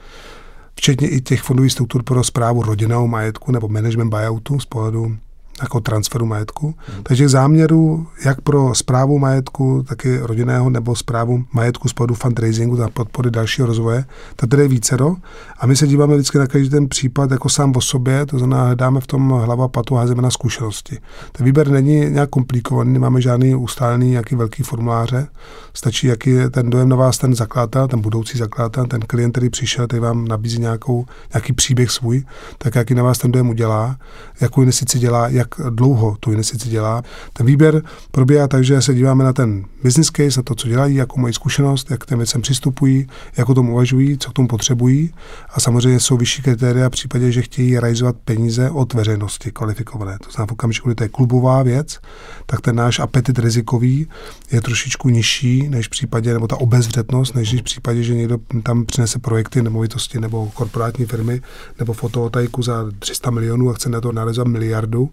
včetně 0.74 1.08
i 1.08 1.20
těch 1.20 1.42
fondových 1.42 1.72
struktur 1.72 2.02
pro 2.02 2.24
zprávu 2.24 2.62
rodinného 2.62 3.08
majetku 3.08 3.52
nebo 3.52 3.68
management 3.68 4.10
buyoutu 4.10 4.60
z 4.60 4.66
pohledu 4.66 5.16
jako 5.62 5.80
transferu 5.80 6.26
majetku. 6.26 6.74
Hmm. 6.78 7.02
Takže 7.02 7.28
záměru 7.28 8.06
jak 8.24 8.40
pro 8.40 8.74
zprávu 8.74 9.18
majetku, 9.18 9.84
tak 9.88 10.04
i 10.04 10.18
rodinného 10.18 10.70
nebo 10.70 10.96
zprávu 10.96 11.44
majetku 11.52 11.88
z 11.88 11.92
pohledu 11.92 12.14
fundraisingu 12.14 12.82
a 12.82 12.90
podpory 12.90 13.30
dalšího 13.30 13.66
rozvoje, 13.66 14.04
tak 14.36 14.50
tady 14.50 14.62
je 14.62 14.68
vícero. 14.68 15.16
A 15.58 15.66
my 15.66 15.76
se 15.76 15.86
díváme 15.86 16.14
vždycky 16.14 16.38
na 16.38 16.46
každý 16.46 16.70
ten 16.70 16.88
případ 16.88 17.30
jako 17.30 17.48
sám 17.48 17.72
o 17.76 17.80
sobě, 17.80 18.26
to 18.26 18.38
znamená, 18.38 18.64
hledáme 18.64 19.00
v 19.00 19.06
tom 19.06 19.30
hlava 19.30 19.68
patu 19.68 19.96
a 19.96 20.00
házíme 20.00 20.22
na 20.22 20.30
zkušenosti. 20.30 20.98
Ten 21.32 21.46
výběr 21.46 21.68
není 21.68 22.10
nějak 22.10 22.30
komplikovaný, 22.30 22.92
nemáme 22.92 23.20
žádný 23.20 23.54
ustálený 23.54 24.10
nějaký 24.10 24.34
velký 24.34 24.62
formuláře. 24.62 25.26
Stačí, 25.74 26.06
jaký 26.06 26.30
je 26.30 26.50
ten 26.50 26.70
dojem 26.70 26.88
na 26.88 26.96
vás 26.96 27.18
ten 27.18 27.34
zakladatel, 27.34 27.88
ten 27.88 28.00
budoucí 28.00 28.38
zakladatel, 28.38 28.86
ten 28.86 29.00
klient, 29.00 29.32
který 29.32 29.50
přišel, 29.50 29.86
který 29.86 30.00
vám 30.00 30.28
nabízí 30.28 30.60
nějakou, 30.60 31.04
nějaký 31.34 31.52
příběh 31.52 31.90
svůj, 31.90 32.24
tak 32.58 32.74
jaký 32.74 32.94
na 32.94 33.02
vás 33.02 33.18
ten 33.18 33.32
dojem 33.32 33.48
udělá, 33.48 33.96
jakou 34.40 34.60
investici 34.60 34.98
dělá, 34.98 35.28
jak 35.28 35.43
jak 35.44 35.74
dlouho 35.74 36.16
tu 36.20 36.32
investici 36.32 36.68
dělá. 36.68 37.02
Ten 37.32 37.46
výběr 37.46 37.82
probíhá 38.10 38.48
tak, 38.48 38.64
že 38.64 38.82
se 38.82 38.94
díváme 38.94 39.24
na 39.24 39.32
ten 39.32 39.64
business 39.82 40.10
case, 40.10 40.40
na 40.40 40.42
to, 40.42 40.54
co 40.54 40.68
dělají, 40.68 40.94
jakou 40.94 41.20
mají 41.20 41.34
zkušenost, 41.34 41.90
jak 41.90 42.06
těm 42.06 42.18
věcem 42.18 42.42
přistupují, 42.42 43.06
jak 43.36 43.48
o 43.48 43.54
tom 43.54 43.68
uvažují, 43.70 44.18
co 44.18 44.30
k 44.30 44.32
tomu 44.32 44.48
potřebují. 44.48 45.14
A 45.54 45.60
samozřejmě 45.60 46.00
jsou 46.00 46.16
vyšší 46.16 46.42
kritéria 46.42 46.88
v 46.88 46.90
případě, 46.90 47.32
že 47.32 47.42
chtějí 47.42 47.78
realizovat 47.78 48.16
peníze 48.24 48.70
od 48.70 48.94
veřejnosti 48.94 49.52
kvalifikované. 49.52 50.18
To 50.24 50.30
znamená, 50.30 50.46
v 50.46 50.52
okamžiku, 50.52 50.88
kdy 50.88 50.94
to 50.94 51.02
je 51.02 51.08
klubová 51.08 51.62
věc, 51.62 51.98
tak 52.46 52.60
ten 52.60 52.76
náš 52.76 52.98
apetit 52.98 53.38
rizikový 53.38 54.08
je 54.52 54.60
trošičku 54.60 55.08
nižší 55.08 55.68
než 55.68 55.86
v 55.86 55.90
případě, 55.90 56.32
nebo 56.32 56.48
ta 56.48 56.56
obezřetnost, 56.56 57.34
než 57.34 57.54
v 57.54 57.62
případě, 57.62 58.02
že 58.02 58.14
někdo 58.14 58.38
tam 58.62 58.84
přinese 58.84 59.18
projekty 59.18 59.62
nemovitosti 59.62 60.20
nebo 60.20 60.50
korporátní 60.54 61.06
firmy 61.06 61.40
nebo 61.78 61.92
fotovoltaiku 61.92 62.62
za 62.62 62.90
300 62.98 63.30
milionů 63.30 63.70
a 63.70 63.74
chce 63.74 63.88
na 63.88 64.00
to 64.00 64.12
narazit 64.12 64.46
miliardu, 64.46 65.10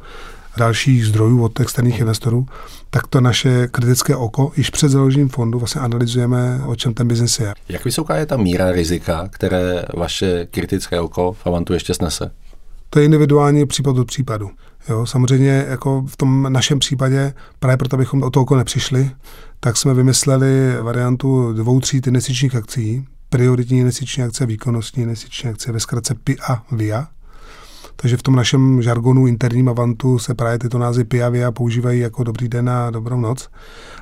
dalších 0.58 1.06
zdrojů 1.06 1.44
od 1.44 1.60
externích 1.60 2.00
investorů, 2.00 2.46
tak 2.90 3.08
to 3.08 3.22
naše 3.22 3.68
kritické 3.68 4.16
oko 4.16 4.52
již 4.58 4.70
před 4.70 4.90
založením 4.90 5.30
fondu 5.30 5.60
vlastně 5.60 5.82
analyzujeme, 5.82 6.62
o 6.66 6.76
čem 6.76 6.94
ten 6.94 7.08
biznis 7.08 7.40
je. 7.40 7.54
Jak 7.70 7.86
vysoká 7.86 8.16
je 8.16 8.26
ta 8.26 8.38
míra 8.38 8.72
rizika, 8.72 9.28
které 9.32 9.86
vaše 9.98 10.48
kritické 10.52 11.00
oko 11.00 11.34
v 11.34 11.48
Avantu 11.48 11.74
ještě 11.74 11.94
snese? 11.94 12.32
To 12.90 13.00
je 13.00 13.06
individuální 13.06 13.66
případ 13.66 13.98
od 13.98 14.08
případu. 14.08 14.50
Jo, 14.90 15.06
samozřejmě 15.06 15.66
jako 15.70 16.06
v 16.08 16.18
tom 16.18 16.48
našem 16.50 16.80
případě, 16.80 17.34
právě 17.60 17.78
proto, 17.78 17.96
abychom 17.96 18.24
o 18.24 18.30
to 18.30 18.42
oko 18.42 18.56
nepřišli, 18.56 19.12
tak 19.60 19.78
jsme 19.78 19.94
vymysleli 19.94 20.76
variantu 20.82 21.54
dvou 21.54 21.80
tří 21.80 22.02
investičních 22.08 22.56
akcí, 22.56 23.06
prioritní 23.30 23.80
investiční 23.80 24.24
akce, 24.24 24.46
výkonnostní 24.46 25.04
investiční 25.04 25.50
akce, 25.50 25.72
ve 25.72 25.80
zkratce 25.80 26.16
PIA 26.24 26.64
VIA, 26.72 27.08
takže 28.02 28.18
v 28.18 28.24
tom 28.24 28.36
našem 28.36 28.82
žargonu 28.82 29.28
interním 29.28 29.70
Avantu 29.70 30.20
se 30.20 30.34
právě 30.34 30.60
tyto 30.60 30.78
názvy 30.78 31.04
Piavia 31.04 31.52
používají 31.52 32.00
jako 32.00 32.24
dobrý 32.24 32.50
den 32.50 32.70
a 32.70 32.90
dobrou 32.90 33.20
noc. 33.20 33.50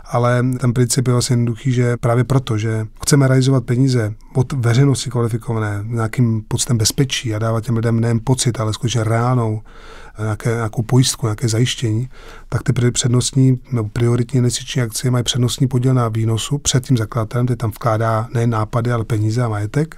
Ale 0.06 0.44
ten 0.60 0.74
princip 0.74 1.08
je 1.08 1.14
vlastně 1.14 1.34
jednoduchý, 1.34 1.72
že 1.72 1.98
právě 1.98 2.24
proto, 2.24 2.58
že 2.58 2.88
chceme 3.04 3.28
realizovat 3.28 3.66
peníze 3.66 4.14
od 4.36 4.54
veřejnosti 4.54 5.10
kvalifikované, 5.10 5.84
nějakým 5.88 6.44
pocitem 6.48 6.78
bezpečí 6.78 7.36
a 7.36 7.40
dávat 7.40 7.64
těm 7.64 7.76
lidem 7.76 8.00
nejen 8.00 8.20
pocit, 8.24 8.60
ale 8.60 8.74
skutečně 8.74 9.04
reálnou 9.04 9.62
nějaké, 10.20 10.50
nějakou 10.50 10.82
pojistku, 10.82 11.26
nějaké 11.26 11.48
zajištění, 11.48 12.10
tak 12.50 12.64
ty 12.64 12.92
přednostní 12.92 13.60
nebo 13.72 13.90
prioritní 13.90 14.38
investiční 14.38 14.82
akcie 14.82 15.12
mají 15.12 15.24
přednostní 15.24 15.68
podíl 15.68 15.94
na 15.94 16.08
výnosu 16.08 16.58
před 16.58 16.86
tím 16.86 16.98
zakladatelem, 16.98 17.46
který 17.46 17.58
tam 17.58 17.72
vkládá 17.72 18.28
ne 18.34 18.48
nápady, 18.48 18.92
ale 18.92 19.06
peníze 19.06 19.44
a 19.44 19.50
majetek. 19.50 19.96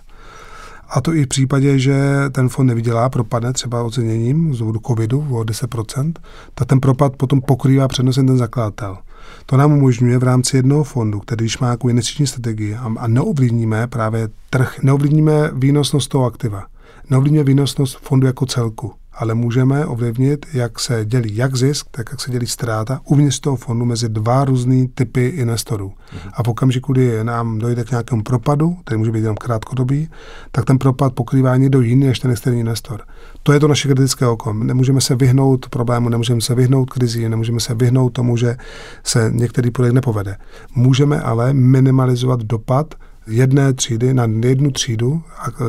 A 0.94 1.02
to 1.02 1.14
i 1.14 1.24
v 1.24 1.28
případě, 1.28 1.80
že 1.80 2.02
ten 2.32 2.50
fond 2.50 2.68
nevydělá, 2.68 3.10
propadne 3.10 3.54
třeba 3.54 3.84
oceněním 3.84 4.54
z 4.56 4.60
důvodu 4.60 4.80
covidu 4.88 5.28
o 5.32 5.42
10%, 5.42 6.14
tak 6.56 6.68
ten 6.68 6.80
propad 6.80 7.16
potom 7.16 7.42
pokrývá 7.42 7.88
přednosem 7.88 8.28
ten 8.28 8.38
zakladatel. 8.38 8.98
To 9.46 9.58
nám 9.58 9.74
umožňuje 9.74 10.18
v 10.18 10.24
rámci 10.24 10.58
jednoho 10.58 10.84
fondu, 10.84 11.20
který 11.20 11.46
již 11.46 11.60
má 11.60 11.70
jako 11.70 11.90
investiční 11.90 12.28
strategii 12.28 12.76
a, 12.76 12.94
a 12.98 13.08
neovlivníme 13.08 13.88
právě 13.88 14.30
trh, 14.50 14.84
neovlivníme 14.84 15.52
výnosnost 15.54 16.10
toho 16.10 16.26
aktiva, 16.26 16.64
neovlivníme 17.10 17.44
výnosnost 17.44 17.98
fondu 18.02 18.28
jako 18.28 18.46
celku 18.46 18.94
ale 19.22 19.34
můžeme 19.34 19.86
ovlivnit, 19.86 20.46
jak 20.54 20.80
se 20.80 21.06
dělí 21.06 21.36
jak 21.36 21.56
zisk, 21.56 21.88
tak 21.92 22.08
jak 22.12 22.22
se 22.22 22.32
dělí 22.32 22.48
ztráta 22.48 23.02
uvnitř 23.06 23.40
toho 23.40 23.56
fondu 23.56 23.86
mezi 23.86 24.10
dva 24.10 24.46
různé 24.46 24.88
typy 24.94 25.28
investorů. 25.28 25.90
Mm-hmm. 25.90 26.32
A 26.34 26.44
v 26.44 26.48
okamžiku, 26.48 26.92
kdy 26.94 27.24
nám 27.24 27.60
dojde 27.60 27.84
k 27.84 27.92
nějakému 27.92 28.24
propadu, 28.24 28.76
který 28.84 28.98
může 28.98 29.12
být 29.12 29.20
jenom 29.22 29.36
krátkodobý, 29.36 30.10
tak 30.52 30.66
ten 30.66 30.78
propad 30.78 31.14
pokrývá 31.14 31.58
někdo 31.58 31.82
jiný 31.82 32.08
než 32.08 32.20
ten 32.20 32.32
externí 32.32 32.60
investor. 32.60 33.02
To 33.44 33.54
je 33.54 33.60
to 33.60 33.68
naše 33.68 33.88
kritické 33.88 34.28
oko. 34.28 34.54
Nemůžeme 34.54 35.02
se 35.02 35.16
vyhnout 35.16 35.70
problému, 35.70 36.10
nemůžeme 36.10 36.42
se 36.42 36.56
vyhnout 36.56 36.90
krizi, 36.90 37.30
nemůžeme 37.30 37.60
se 37.60 37.74
vyhnout 37.74 38.10
tomu, 38.10 38.38
že 38.38 38.58
se 39.04 39.32
některý 39.34 39.72
projekt 39.72 39.94
nepovede. 39.94 40.38
Můžeme 40.76 41.22
ale 41.22 41.54
minimalizovat 41.54 42.40
dopad 42.44 42.96
jedné 43.28 43.74
třídy 43.74 44.14
na 44.14 44.30
jednu 44.46 44.72
třídu 44.72 45.22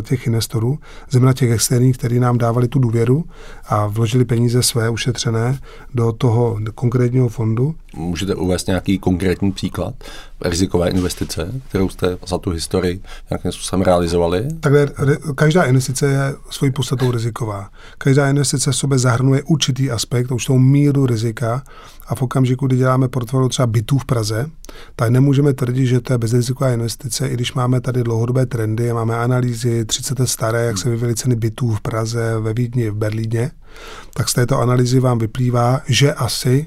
těch 0.03 0.27
investorů, 0.27 0.79
zejména 1.11 1.33
těch 1.33 1.51
externích, 1.51 1.99
kteří 1.99 2.21
nám 2.21 2.39
dávali 2.39 2.69
tu 2.69 2.79
důvěru 2.79 3.25
a 3.69 3.87
vložili 3.87 4.25
peníze 4.25 4.63
své 4.63 4.91
ušetřené 4.91 5.59
do 5.95 6.13
toho 6.13 6.59
konkrétního 6.75 7.29
fondu. 7.29 7.75
Můžete 7.97 8.35
uvést 8.35 8.67
nějaký 8.67 8.99
konkrétní 8.99 9.53
příklad 9.53 9.95
rizikové 10.45 10.91
investice, 10.91 11.53
kterou 11.69 11.89
jste 11.89 12.19
za 12.27 12.39
tu 12.39 12.51
historii 12.51 13.03
nějakým 13.31 13.53
způsobem 13.53 13.83
realizovali? 13.83 14.49
Takhle, 14.61 14.89
každá 15.35 15.63
investice 15.63 16.07
je 16.07 16.35
svojí 16.51 16.73
podstatou 16.73 17.11
riziková. 17.11 17.71
Každá 17.99 18.29
investice 18.29 18.73
v 18.73 18.77
sobě 18.77 18.99
zahrnuje 18.99 19.43
určitý 19.43 19.91
aspekt, 19.91 20.31
určitou 20.31 20.59
míru 20.59 21.07
rizika 21.07 21.63
a 22.07 22.15
v 22.15 22.23
okamžiku, 22.23 22.67
kdy 22.67 22.77
děláme 22.77 23.09
portfolio 23.09 23.49
třeba 23.49 23.67
bytů 23.67 23.99
v 23.99 24.05
Praze, 24.05 24.51
tak 24.97 25.11
nemůžeme 25.11 25.53
tvrdit, 25.53 25.87
že 25.87 26.01
to 26.01 26.13
je 26.13 26.19
bezriziková 26.19 26.71
investice, 26.71 27.29
i 27.29 27.35
když 27.35 27.55
máme 27.55 27.81
tady 27.81 28.03
dlouhodobé 28.03 28.47
trendy, 28.47 28.93
máme 28.93 29.17
analýzy 29.17 29.85
30 29.85 30.19
staré, 30.25 30.65
jak 30.65 30.79
se 30.79 30.91
vyvíjely 30.91 31.15
ceny 31.15 31.37
bytů 31.37 31.75
v 31.75 31.81
Praze, 31.81 32.39
ve 32.41 32.55
Vídni, 32.55 32.91
v 32.91 32.95
Berlíně, 32.95 33.51
tak 34.15 34.29
z 34.29 34.35
této 34.35 34.59
analýzy 34.59 35.01
vám 35.01 35.19
vyplývá, 35.19 35.81
že 35.87 36.13
asi 36.13 36.67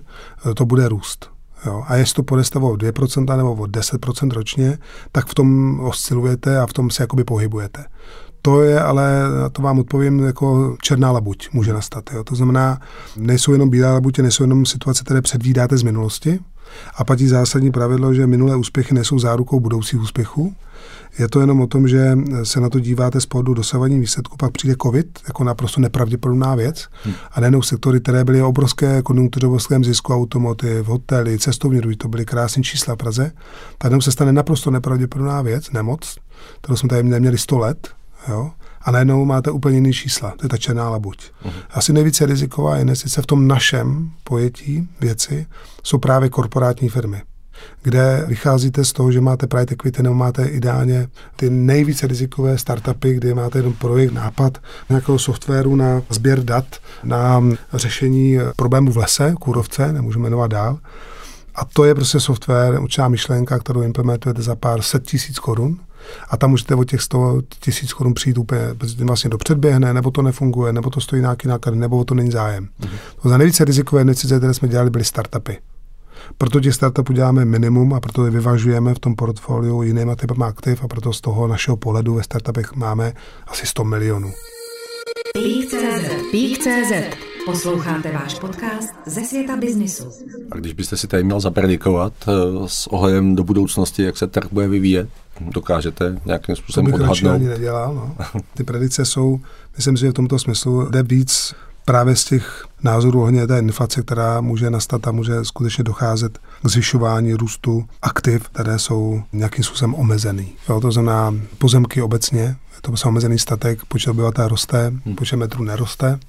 to 0.56 0.66
bude 0.66 0.90
růst. 0.90 1.35
Jo. 1.65 1.84
A 1.88 1.95
jestli 1.95 2.13
to 2.13 2.23
poroste 2.23 2.60
o 2.60 2.73
2% 2.73 3.38
nebo 3.38 3.54
o 3.54 3.63
10% 3.63 4.32
ročně, 4.32 4.78
tak 5.12 5.28
v 5.28 5.34
tom 5.34 5.80
oscilujete 5.80 6.60
a 6.60 6.67
v 6.67 6.73
tom 6.73 6.89
se 6.89 7.04
jakoby 7.04 7.23
pohybujete. 7.23 7.86
To 8.41 8.62
je 8.62 8.82
ale, 8.82 9.23
to 9.51 9.62
vám 9.62 9.80
odpovím, 9.80 10.19
jako 10.19 10.78
černá 10.82 11.12
labuť 11.12 11.49
může 11.54 11.73
nastat. 11.73 12.04
Jo. 12.13 12.23
To 12.23 12.36
znamená, 12.36 12.80
nejsou 13.17 13.51
jenom 13.51 13.69
bílé 13.69 13.93
labutě, 13.93 14.21
nejsou 14.21 14.43
jenom 14.43 14.65
situace, 14.65 15.04
které 15.04 15.21
předvídáte 15.21 15.78
z 15.78 15.84
minulosti, 15.84 16.39
a 16.95 17.04
platí 17.04 17.28
zásadní 17.28 17.71
pravidlo, 17.71 18.13
že 18.13 18.28
minulé 18.28 18.56
úspěchy 18.56 18.93
nejsou 18.93 19.19
zárukou 19.19 19.60
budoucích 19.60 20.01
úspěchů. 20.01 20.56
Je 21.19 21.28
to 21.28 21.39
jenom 21.39 21.62
o 21.62 21.67
tom, 21.67 21.88
že 21.88 22.17
se 22.43 22.60
na 22.60 22.69
to 22.69 22.80
díváte 22.80 23.21
z 23.21 23.25
pohledu 23.25 23.54
dosavadní 23.54 23.99
výsledku, 23.99 24.38
pak 24.38 24.51
přijde 24.51 24.75
COVID 24.82 25.19
jako 25.28 25.43
naprosto 25.43 25.82
nepravděpodobná 25.82 26.56
věc 26.56 26.88
hmm. 27.04 27.13
a 27.32 27.39
nejenom 27.39 27.63
sektory, 27.63 27.99
které 27.99 28.23
byly 28.23 28.41
obrovské 28.41 29.01
konjunkturovském 29.01 29.84
zisku, 29.84 30.13
automotiv, 30.13 30.88
hotely, 30.88 31.39
cestovní 31.39 31.80
ruch, 31.80 31.95
to 31.97 32.08
byly 32.08 32.25
krásné 32.25 32.63
čísla 32.63 32.93
v 32.93 32.97
Praze, 32.97 33.32
tak 33.78 34.01
se 34.01 34.12
stane 34.12 34.34
naprosto 34.34 34.71
nepravděpodobná 34.71 35.41
věc, 35.41 35.71
nemoc, 35.71 36.17
kterou 36.62 36.75
jsme 36.75 36.89
tady 36.89 37.04
neměli 37.04 37.38
100 37.38 37.58
let, 37.58 37.88
jo, 38.28 38.51
a 38.86 38.91
najednou 38.91 39.26
máte 39.26 39.52
úplně 39.52 39.78
jiný 39.78 39.93
čísla. 39.93 40.34
To 40.38 40.45
je 40.45 40.50
ta 40.50 40.58
černá 40.58 40.89
labuť. 40.89 41.17
Uh-huh. 41.17 41.52
Asi 41.71 41.93
nejvíce 41.93 42.26
riziková 42.26 42.78
investice 42.78 43.21
v 43.21 43.26
tom 43.26 43.48
našem 43.48 44.12
pojetí 44.24 44.88
věci 45.02 45.45
jsou 45.84 45.98
právě 45.98 46.30
korporátní 46.30 46.89
firmy 46.89 47.21
kde 47.84 48.26
vycházíte 48.28 48.86
z 48.86 48.93
toho, 48.93 49.12
že 49.12 49.21
máte 49.21 49.48
private 49.48 49.74
equity 49.74 50.04
nebo 50.04 50.15
máte 50.15 50.45
ideálně 50.45 51.08
ty 51.36 51.50
nejvíce 51.50 52.08
rizikové 52.08 52.58
startupy, 52.58 53.13
kde 53.13 53.34
máte 53.34 53.60
jeden 53.60 53.74
projekt, 53.74 54.12
nápad 54.12 54.58
nějakého 54.89 55.19
softwaru 55.19 55.76
na 55.76 56.02
sběr 56.10 56.43
dat, 56.43 56.65
na 57.04 57.43
řešení 57.74 58.38
problémů 58.56 58.91
v 58.91 58.98
lese, 58.98 59.36
kůrovce, 59.39 59.93
nemůžeme 59.93 60.24
jmenovat 60.24 60.52
dál. 60.52 60.80
A 61.56 61.65
to 61.65 61.86
je 61.86 61.95
prostě 61.95 62.19
software, 62.19 62.80
určitá 62.80 63.08
myšlenka, 63.08 63.60
kterou 63.60 63.82
implementujete 63.82 64.41
za 64.41 64.56
pár 64.56 64.82
set 64.82 65.04
tisíc 65.04 65.39
korun 65.39 65.78
A 66.30 66.38
tam 66.38 66.50
můžete 66.50 66.76
o 66.76 66.84
těch 66.84 67.02
100 67.02 67.41
tisíc 67.60 67.94
korun 67.94 68.13
přijít 68.13 68.38
úplně 68.38 68.62
vlastně 69.04 69.30
do 69.30 69.38
předběhne, 69.38 69.94
nebo 69.94 70.12
to 70.12 70.22
nefunguje, 70.22 70.74
nebo 70.74 70.89
to 70.89 71.02
stojí 71.02 71.22
nějaký 71.22 71.48
náklad, 71.48 71.76
nebo 71.76 71.98
o 71.98 72.06
to 72.06 72.15
není 72.15 72.32
zájem. 72.32 72.68
Mm-hmm. 72.82 72.98
To 73.22 73.30
za 73.30 73.38
nejvíce 73.38 73.65
rizikové 73.65 74.02
investice, 74.02 74.38
které 74.38 74.54
jsme 74.54 74.68
dělali, 74.68 74.89
byly 74.89 75.04
startupy. 75.04 75.54
Proto 76.38 76.60
těch 76.60 76.76
startupů 76.76 77.13
děláme 77.13 77.46
minimum 77.46 77.94
a 77.94 78.00
proto 78.00 78.26
je 78.26 78.32
vyvažujeme 78.32 78.94
v 78.94 79.00
tom 79.00 79.15
portfoliu 79.15 79.82
jinýma 79.82 80.15
typem 80.15 80.44
aktiv 80.44 80.84
a 80.84 80.88
proto 80.88 81.13
z 81.13 81.22
toho 81.22 81.48
našeho 81.48 81.78
pohledu 81.78 82.13
ve 82.13 82.24
startupech 82.24 82.76
máme 82.76 83.13
asi 83.48 83.68
100 83.68 83.84
milionů. 83.84 84.32
Pík.cz 86.32 87.25
Posloucháte 87.45 88.12
váš 88.12 88.39
podcast 88.39 88.89
ze 89.05 89.21
světa 89.21 89.58
biznisu. 89.58 90.12
A 90.51 90.55
když 90.55 90.73
byste 90.73 90.97
si 90.97 91.08
tady 91.08 91.23
měl 91.23 91.39
zapredikovat 91.39 92.13
eh, 92.27 92.31
s 92.67 92.88
ohledem 92.88 93.36
do 93.36 93.43
budoucnosti, 93.43 94.03
jak 94.03 94.17
se 94.17 94.27
trh 94.27 94.47
bude 94.51 94.67
vyvíjet, 94.67 95.10
dokážete 95.39 96.21
nějakým 96.25 96.55
způsobem 96.55 96.91
to 96.91 96.97
odhadnout? 96.97 97.34
ani 97.34 97.47
nedělal. 97.47 97.93
No. 97.93 98.41
Ty 98.53 98.63
predice 98.63 99.05
jsou, 99.05 99.39
myslím 99.75 99.97
si, 99.97 100.01
že 100.01 100.10
v 100.10 100.13
tomto 100.13 100.39
smyslu 100.39 100.89
jde 100.89 101.03
víc 101.03 101.53
právě 101.86 102.15
z 102.15 102.25
těch 102.25 102.65
názorů 102.84 103.19
ohledně 103.19 103.47
té 103.47 103.60
inflace, 103.60 104.01
která 104.01 104.41
může 104.41 104.69
nastat 104.69 105.08
a 105.08 105.12
může 105.12 105.45
skutečně 105.45 105.84
docházet 105.84 106.38
k 106.63 106.69
zvyšování 106.69 107.34
růstu 107.34 107.86
aktiv, 108.01 108.49
které 108.49 108.79
jsou 108.79 109.23
nějakým 109.34 109.63
způsobem 109.63 109.95
omezený. 109.95 110.53
Jo, 110.69 110.81
to 110.81 110.91
znamená 110.91 111.36
pozemky 111.58 112.01
obecně, 112.01 112.41
je 112.41 112.81
to 112.81 112.91
prostě 112.91 113.08
omezený 113.08 113.39
statek, 113.39 113.86
počet 113.86 114.10
obyvatel 114.10 114.47
roste, 114.47 114.93
hmm. 115.05 115.15
počet 115.15 115.36
metrů 115.36 115.63
neroste. 115.63 116.19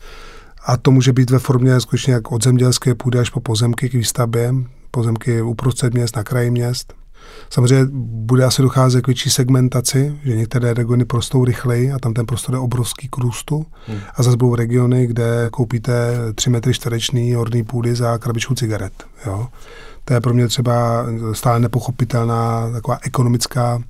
A 0.66 0.76
to 0.76 0.90
může 0.90 1.12
být 1.12 1.30
ve 1.30 1.38
formě 1.38 1.80
skutečně 1.80 2.12
jak 2.12 2.32
od 2.32 2.44
zemědělské 2.44 2.94
půdy 2.94 3.18
až 3.18 3.30
po 3.30 3.40
pozemky 3.40 3.88
k 3.88 3.94
výstavbě, 3.94 4.54
pozemky 4.90 5.42
uprostřed 5.42 5.94
měst, 5.94 6.16
na 6.16 6.24
kraji 6.24 6.50
měst. 6.50 6.94
Samozřejmě 7.50 7.86
bude 7.92 8.44
asi 8.44 8.62
docházet 8.62 9.02
k 9.02 9.06
větší 9.06 9.30
segmentaci, 9.30 10.18
že 10.24 10.36
některé 10.36 10.74
regiony 10.74 11.04
prostou 11.04 11.44
rychleji 11.44 11.92
a 11.92 11.98
tam 11.98 12.14
ten 12.14 12.26
prostor 12.26 12.54
je 12.54 12.58
obrovský 12.58 13.08
k 13.08 13.18
růstu. 13.18 13.66
Hmm. 13.86 13.98
A 14.14 14.22
zase 14.22 14.36
budou 14.36 14.54
regiony, 14.54 15.06
kde 15.06 15.48
koupíte 15.52 16.16
3 16.34 16.50
metry 16.50 16.74
čtvereční 16.74 17.34
horní 17.34 17.64
půdy 17.64 17.94
za 17.94 18.18
krabičku 18.18 18.54
cigaret. 18.54 18.92
Jo. 19.26 19.48
To 20.04 20.14
je 20.14 20.20
pro 20.20 20.34
mě 20.34 20.48
třeba 20.48 21.06
stále 21.32 21.60
nepochopitelná 21.60 22.70
taková 22.72 22.98
ekonomická 23.02 23.82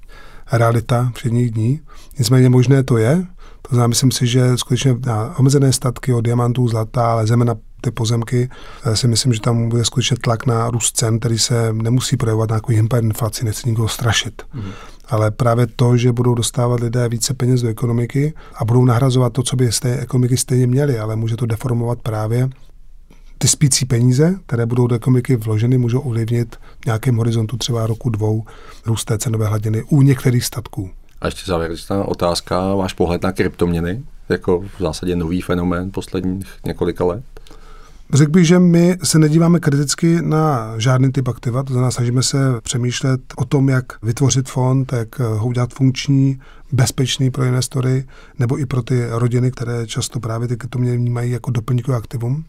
realita 0.52 1.12
všedních 1.14 1.50
dní. 1.50 1.80
Nicméně 2.18 2.48
možné 2.48 2.82
to 2.82 2.96
je. 2.96 3.26
To 3.68 3.74
znamená, 3.74 3.86
myslím 3.86 4.10
si, 4.10 4.26
že 4.26 4.56
skutečně 4.56 4.96
na 5.06 5.38
omezené 5.38 5.72
statky 5.72 6.12
od 6.12 6.20
diamantů, 6.20 6.68
zlata, 6.68 7.12
ale 7.12 7.26
zeme 7.26 7.44
na 7.44 7.54
ty 7.80 7.90
pozemky, 7.90 8.48
si 8.94 9.08
myslím, 9.08 9.32
že 9.32 9.40
tam 9.40 9.68
bude 9.68 9.84
skutečně 9.84 10.16
tlak 10.16 10.46
na 10.46 10.70
růst 10.70 10.96
cen, 10.96 11.18
který 11.18 11.38
se 11.38 11.72
nemusí 11.72 12.16
projevovat 12.16 12.50
na 12.50 12.54
nějakou 12.54 12.72
hyperinflaci, 12.72 13.44
nechci 13.44 13.68
nikoho 13.68 13.88
strašit. 13.88 14.42
Mm. 14.54 14.62
Ale 15.08 15.30
právě 15.30 15.66
to, 15.66 15.96
že 15.96 16.12
budou 16.12 16.34
dostávat 16.34 16.80
lidé 16.80 17.08
více 17.08 17.34
peněz 17.34 17.62
do 17.62 17.68
ekonomiky 17.68 18.34
a 18.56 18.64
budou 18.64 18.84
nahrazovat 18.84 19.32
to, 19.32 19.42
co 19.42 19.56
by 19.56 19.72
z 19.72 19.80
té 19.80 19.98
ekonomiky 19.98 20.36
stejně 20.36 20.66
měli, 20.66 20.98
ale 20.98 21.16
může 21.16 21.36
to 21.36 21.46
deformovat 21.46 22.02
právě 22.02 22.48
ty 23.38 23.48
spící 23.48 23.84
peníze, 23.84 24.34
které 24.46 24.66
budou 24.66 24.86
do 24.86 24.96
ekonomiky 24.96 25.36
vloženy, 25.36 25.78
můžou 25.78 26.00
ovlivnit 26.00 26.56
v 26.56 26.86
nějakém 26.86 27.16
horizontu 27.16 27.56
třeba 27.56 27.86
roku 27.86 28.10
dvou 28.10 28.44
růst 28.86 29.04
té 29.04 29.18
cenové 29.18 29.46
hladiny 29.46 29.82
u 29.82 30.02
některých 30.02 30.44
statků. 30.44 30.90
A 31.20 31.26
ještě 31.26 31.42
závěrečná 31.46 32.04
otázka, 32.04 32.74
váš 32.74 32.92
pohled 32.92 33.22
na 33.22 33.32
kryptoměny, 33.32 34.02
jako 34.28 34.60
v 34.60 34.80
zásadě 34.80 35.16
nový 35.16 35.40
fenomén 35.40 35.90
posledních 35.90 36.46
několika 36.64 37.04
let? 37.04 37.24
Řekl 38.12 38.30
bych, 38.30 38.46
že 38.46 38.58
my 38.58 38.98
se 39.02 39.18
nedíváme 39.18 39.60
kriticky 39.60 40.18
na 40.22 40.74
žádný 40.78 41.12
typ 41.12 41.28
aktiva, 41.28 41.62
to 41.62 41.72
znamená, 41.72 41.90
snažíme 41.90 42.22
se 42.22 42.38
přemýšlet 42.62 43.20
o 43.36 43.44
tom, 43.44 43.68
jak 43.68 43.84
vytvořit 44.02 44.48
fond, 44.48 44.92
jak 44.92 45.18
ho 45.18 45.46
udělat 45.46 45.74
funkční, 45.74 46.40
bezpečný 46.72 47.30
pro 47.30 47.44
investory, 47.44 48.04
nebo 48.38 48.58
i 48.58 48.66
pro 48.66 48.82
ty 48.82 49.06
rodiny, 49.10 49.50
které 49.50 49.86
často 49.86 50.20
právě 50.20 50.48
ty 50.48 50.56
kryptoměny 50.56 50.96
vnímají 50.96 51.30
jako 51.30 51.50
doplňkové 51.50 51.96
aktivum 51.96 52.44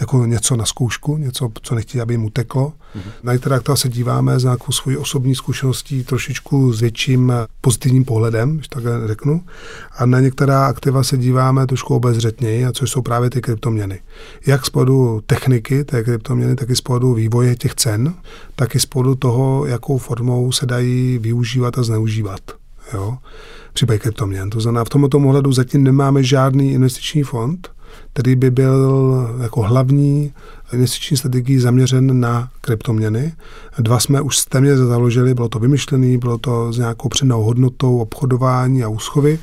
jako 0.00 0.26
něco 0.26 0.56
na 0.56 0.64
zkoušku, 0.64 1.16
něco, 1.16 1.48
co 1.62 1.74
nechtějí, 1.74 2.02
aby 2.02 2.14
jim 2.14 2.24
uteklo. 2.24 2.72
Mm-hmm. 2.96 3.10
Na 3.22 3.56
aktiva 3.56 3.76
se 3.76 3.88
díváme 3.88 4.40
z 4.40 4.44
nějakou 4.44 4.72
svojí 4.72 4.96
osobní 4.96 5.34
zkušeností 5.34 6.04
trošičku 6.04 6.72
s 6.72 6.80
větším 6.80 7.32
pozitivním 7.60 8.04
pohledem, 8.04 8.56
když 8.56 8.68
tak 8.68 8.84
řeknu. 9.06 9.44
A 9.98 10.06
na 10.06 10.20
některá 10.20 10.66
aktiva 10.66 11.02
se 11.02 11.16
díváme 11.16 11.66
trošku 11.66 11.94
obezřetněji, 11.94 12.64
a 12.64 12.72
což 12.72 12.90
jsou 12.90 13.02
právě 13.02 13.30
ty 13.30 13.40
kryptoměny. 13.40 14.00
Jak 14.46 14.66
z 14.66 14.70
pohledu 14.70 15.20
techniky 15.26 15.84
té 15.84 16.04
kryptoměny, 16.04 16.56
tak 16.56 16.70
i 16.70 16.76
z 16.76 16.80
pohledu 16.80 17.14
vývoje 17.14 17.56
těch 17.56 17.74
cen, 17.74 18.14
tak 18.56 18.74
i 18.74 18.80
z 18.80 18.86
pohledu 18.86 19.14
toho, 19.14 19.66
jakou 19.66 19.98
formou 19.98 20.52
se 20.52 20.66
dají 20.66 21.18
využívat 21.18 21.78
a 21.78 21.82
zneužívat. 21.82 22.40
Jo? 22.94 23.18
Případě 23.72 23.98
kryptoměn. 23.98 24.50
To 24.50 24.60
znamená, 24.60 24.84
v 24.84 24.88
tomto 24.88 25.18
ohledu 25.18 25.52
zatím 25.52 25.84
nemáme 25.84 26.22
žádný 26.22 26.72
investiční 26.72 27.22
fond, 27.22 27.70
který 28.12 28.36
by 28.36 28.50
byl 28.50 29.28
jako 29.42 29.62
hlavní 29.62 30.32
investiční 30.72 31.16
strategii 31.16 31.60
zaměřen 31.60 32.20
na 32.20 32.48
kryptoměny. 32.60 33.32
Dva 33.78 33.98
jsme 33.98 34.20
už 34.20 34.44
téměř 34.44 34.78
založili, 34.78 35.34
bylo 35.34 35.48
to 35.48 35.58
vymyšlené, 35.58 36.18
bylo 36.18 36.38
to 36.38 36.72
s 36.72 36.78
nějakou 36.78 37.08
přednou 37.08 37.42
hodnotou 37.42 37.98
obchodování 37.98 38.84
a 38.84 38.88
úschovy. 38.88 39.38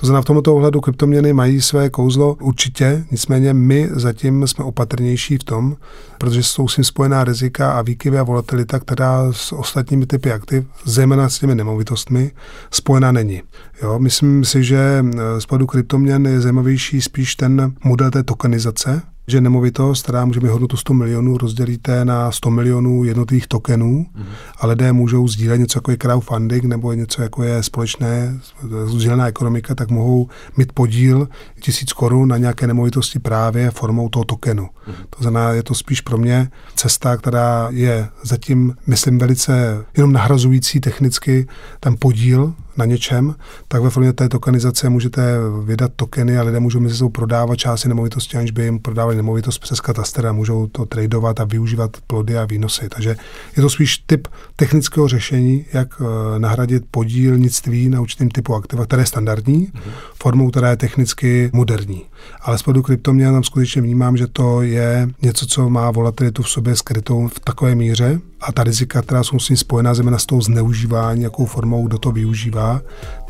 To 0.00 0.06
znamená, 0.06 0.22
v 0.22 0.24
tomto 0.24 0.54
ohledu 0.56 0.80
kryptoměny 0.80 1.32
mají 1.32 1.60
své 1.60 1.90
kouzlo 1.90 2.36
určitě, 2.40 3.04
nicméně 3.10 3.54
my 3.54 3.88
zatím 3.92 4.46
jsme 4.46 4.64
opatrnější 4.64 5.38
v 5.38 5.44
tom, 5.44 5.76
protože 6.18 6.42
jsou 6.42 6.68
s 6.68 6.74
tím 6.74 6.84
spojená 6.84 7.24
rizika 7.24 7.72
a 7.72 7.82
výkyvy 7.82 8.18
a 8.18 8.22
volatilita, 8.22 8.78
která 8.78 9.32
s 9.32 9.52
ostatními 9.52 10.06
typy 10.06 10.32
aktiv, 10.32 10.64
zejména 10.84 11.28
s 11.28 11.38
těmi 11.38 11.54
nemovitostmi, 11.54 12.30
spojená 12.70 13.12
není. 13.12 13.42
Jo, 13.82 13.98
myslím 13.98 14.44
si, 14.44 14.64
že 14.64 15.04
z 15.38 15.46
kryptoměn 15.66 16.26
je 16.26 16.40
zajímavější 16.40 17.02
spíš 17.02 17.34
ten 17.34 17.72
model 17.84 18.10
té 18.10 18.22
tokenizace, 18.22 19.02
že 19.30 19.40
nemovitost, 19.40 20.02
která 20.02 20.24
může 20.24 20.40
mít 20.40 20.48
hodnotu 20.48 20.76
100 20.76 20.94
milionů, 20.94 21.38
rozdělíte 21.38 22.04
na 22.04 22.32
100 22.32 22.50
milionů 22.50 23.04
jednotlivých 23.04 23.46
tokenů 23.46 24.06
mm-hmm. 24.16 24.24
a 24.58 24.66
lidé 24.66 24.92
můžou 24.92 25.28
sdílet 25.28 25.60
něco 25.60 25.78
jako 25.78 25.90
je 25.90 25.96
crowdfunding 25.96 26.64
nebo 26.64 26.92
něco 26.92 27.22
jako 27.22 27.42
je 27.42 27.62
společné 27.62 28.40
sdílená 28.84 29.28
ekonomika, 29.28 29.74
tak 29.74 29.90
mohou 29.90 30.28
mít 30.56 30.72
podíl 30.72 31.28
tisíc 31.60 31.92
korun 31.92 32.28
na 32.28 32.36
nějaké 32.36 32.66
nemovitosti 32.66 33.18
právě 33.18 33.70
formou 33.70 34.08
toho 34.08 34.24
tokenu. 34.24 34.62
Mm-hmm. 34.62 35.06
To 35.10 35.22
znamená, 35.22 35.50
je 35.50 35.62
to 35.62 35.74
spíš 35.74 36.00
pro 36.00 36.18
mě 36.18 36.50
cesta, 36.74 37.16
která 37.16 37.68
je 37.70 38.08
zatím, 38.22 38.74
myslím, 38.86 39.18
velice 39.18 39.84
jenom 39.96 40.12
nahrazující 40.12 40.80
technicky 40.80 41.46
ten 41.80 41.96
podíl 41.98 42.54
na 42.80 42.86
něčem, 42.86 43.34
tak 43.68 43.82
ve 43.82 43.90
formě 43.90 44.12
té 44.12 44.28
tokenizace 44.28 44.88
můžete 44.88 45.22
vydat 45.64 45.92
tokeny 45.96 46.38
a 46.38 46.42
lidé 46.42 46.60
můžou 46.60 46.80
mezi 46.80 46.96
sebou 46.96 47.10
prodávat 47.10 47.56
části 47.56 47.88
nemovitosti, 47.88 48.36
aniž 48.36 48.50
by 48.50 48.62
jim 48.64 48.78
prodávali 48.78 49.16
nemovitost 49.16 49.58
přes 49.58 49.80
kataster 49.80 50.26
a 50.26 50.32
můžou 50.32 50.66
to 50.66 50.86
tradovat 50.86 51.40
a 51.40 51.44
využívat 51.44 51.96
plody 52.06 52.38
a 52.38 52.44
výnosy. 52.44 52.88
Takže 52.88 53.16
je 53.56 53.62
to 53.62 53.70
spíš 53.70 53.98
typ 53.98 54.28
technického 54.56 55.08
řešení, 55.08 55.64
jak 55.72 55.88
eh, 56.00 56.38
nahradit 56.38 56.84
podílnictví 56.90 57.88
na 57.88 58.00
určitým 58.00 58.28
typu 58.30 58.54
aktiva, 58.54 58.84
které 58.84 59.02
je 59.02 59.06
standardní, 59.06 59.66
mm-hmm. 59.66 59.92
formou, 60.22 60.50
která 60.50 60.70
je 60.70 60.76
technicky 60.76 61.50
moderní. 61.52 62.04
Ale 62.40 62.58
z 62.58 62.62
pohledu 62.62 62.82
kryptoměn 62.82 63.32
tam 63.32 63.44
skutečně 63.44 63.82
vnímám, 63.82 64.16
že 64.16 64.26
to 64.26 64.62
je 64.62 65.08
něco, 65.22 65.46
co 65.46 65.70
má 65.70 65.90
volatilitu 65.90 66.42
v 66.42 66.50
sobě 66.50 66.76
skrytou 66.76 67.28
v 67.28 67.40
takové 67.40 67.74
míře 67.74 68.20
a 68.40 68.52
ta 68.52 68.64
rizika, 68.64 69.02
která 69.02 69.24
jsou 69.24 69.38
s 69.38 69.46
tím 69.46 69.56
spojená, 69.56 69.94
zejména 69.94 70.18
z 70.18 70.26
toho 70.26 70.42
zneužívání, 70.42 71.22
jakou 71.22 71.46
formou 71.46 71.86
kdo 71.86 71.98
to 71.98 72.10
využívá, 72.12 72.69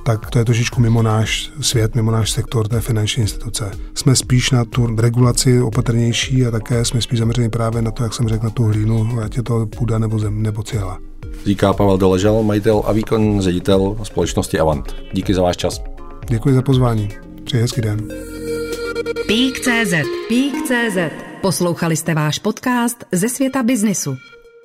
tak 0.06 0.30
to 0.30 0.38
je 0.38 0.44
trošičku 0.44 0.80
mimo 0.80 1.02
náš 1.02 1.50
svět, 1.60 1.94
mimo 1.94 2.10
náš 2.10 2.30
sektor 2.30 2.68
té 2.68 2.80
finanční 2.80 3.20
instituce. 3.20 3.70
Jsme 3.94 4.16
spíš 4.16 4.50
na 4.50 4.64
tu 4.64 4.96
regulaci 4.96 5.60
opatrnější 5.60 6.46
a 6.46 6.50
také 6.50 6.84
jsme 6.84 7.02
spíš 7.02 7.18
zaměřeni 7.18 7.48
právě 7.48 7.82
na 7.82 7.90
to, 7.90 8.02
jak 8.02 8.14
jsem 8.14 8.28
řekl, 8.28 8.44
na 8.44 8.50
tu 8.50 8.64
hlínu, 8.64 9.20
ať 9.24 9.36
je 9.36 9.42
to 9.42 9.66
půda 9.66 9.98
nebo 9.98 10.18
zem 10.18 10.42
nebo 10.42 10.62
cihla. 10.62 10.98
Říká 11.46 11.72
Pavel 11.72 11.98
Doležel, 11.98 12.42
majitel 12.42 12.82
a 12.86 12.92
výkon 12.92 13.40
ředitel 13.40 13.96
společnosti 14.02 14.58
Avant. 14.58 14.96
Díky 15.12 15.34
za 15.34 15.42
váš 15.42 15.56
čas. 15.56 15.82
Děkuji 16.28 16.54
za 16.54 16.62
pozvání. 16.62 17.08
Přeji 17.44 17.62
hezký 17.62 17.80
den. 17.80 18.08
Pík.cz 19.26 19.94
Pík.cz 20.28 20.98
Poslouchali 21.40 21.96
jste 21.96 22.14
váš 22.14 22.38
podcast 22.38 23.04
ze 23.12 23.28
světa 23.28 23.62
biznisu. 23.62 24.16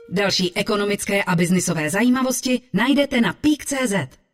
Další 0.09 0.57
ekonomické 0.57 1.23
a 1.23 1.35
biznisové 1.35 1.89
zajímavosti 1.89 2.61
najdete 2.73 3.21
na 3.21 3.33
Pík.cz. 3.33 4.24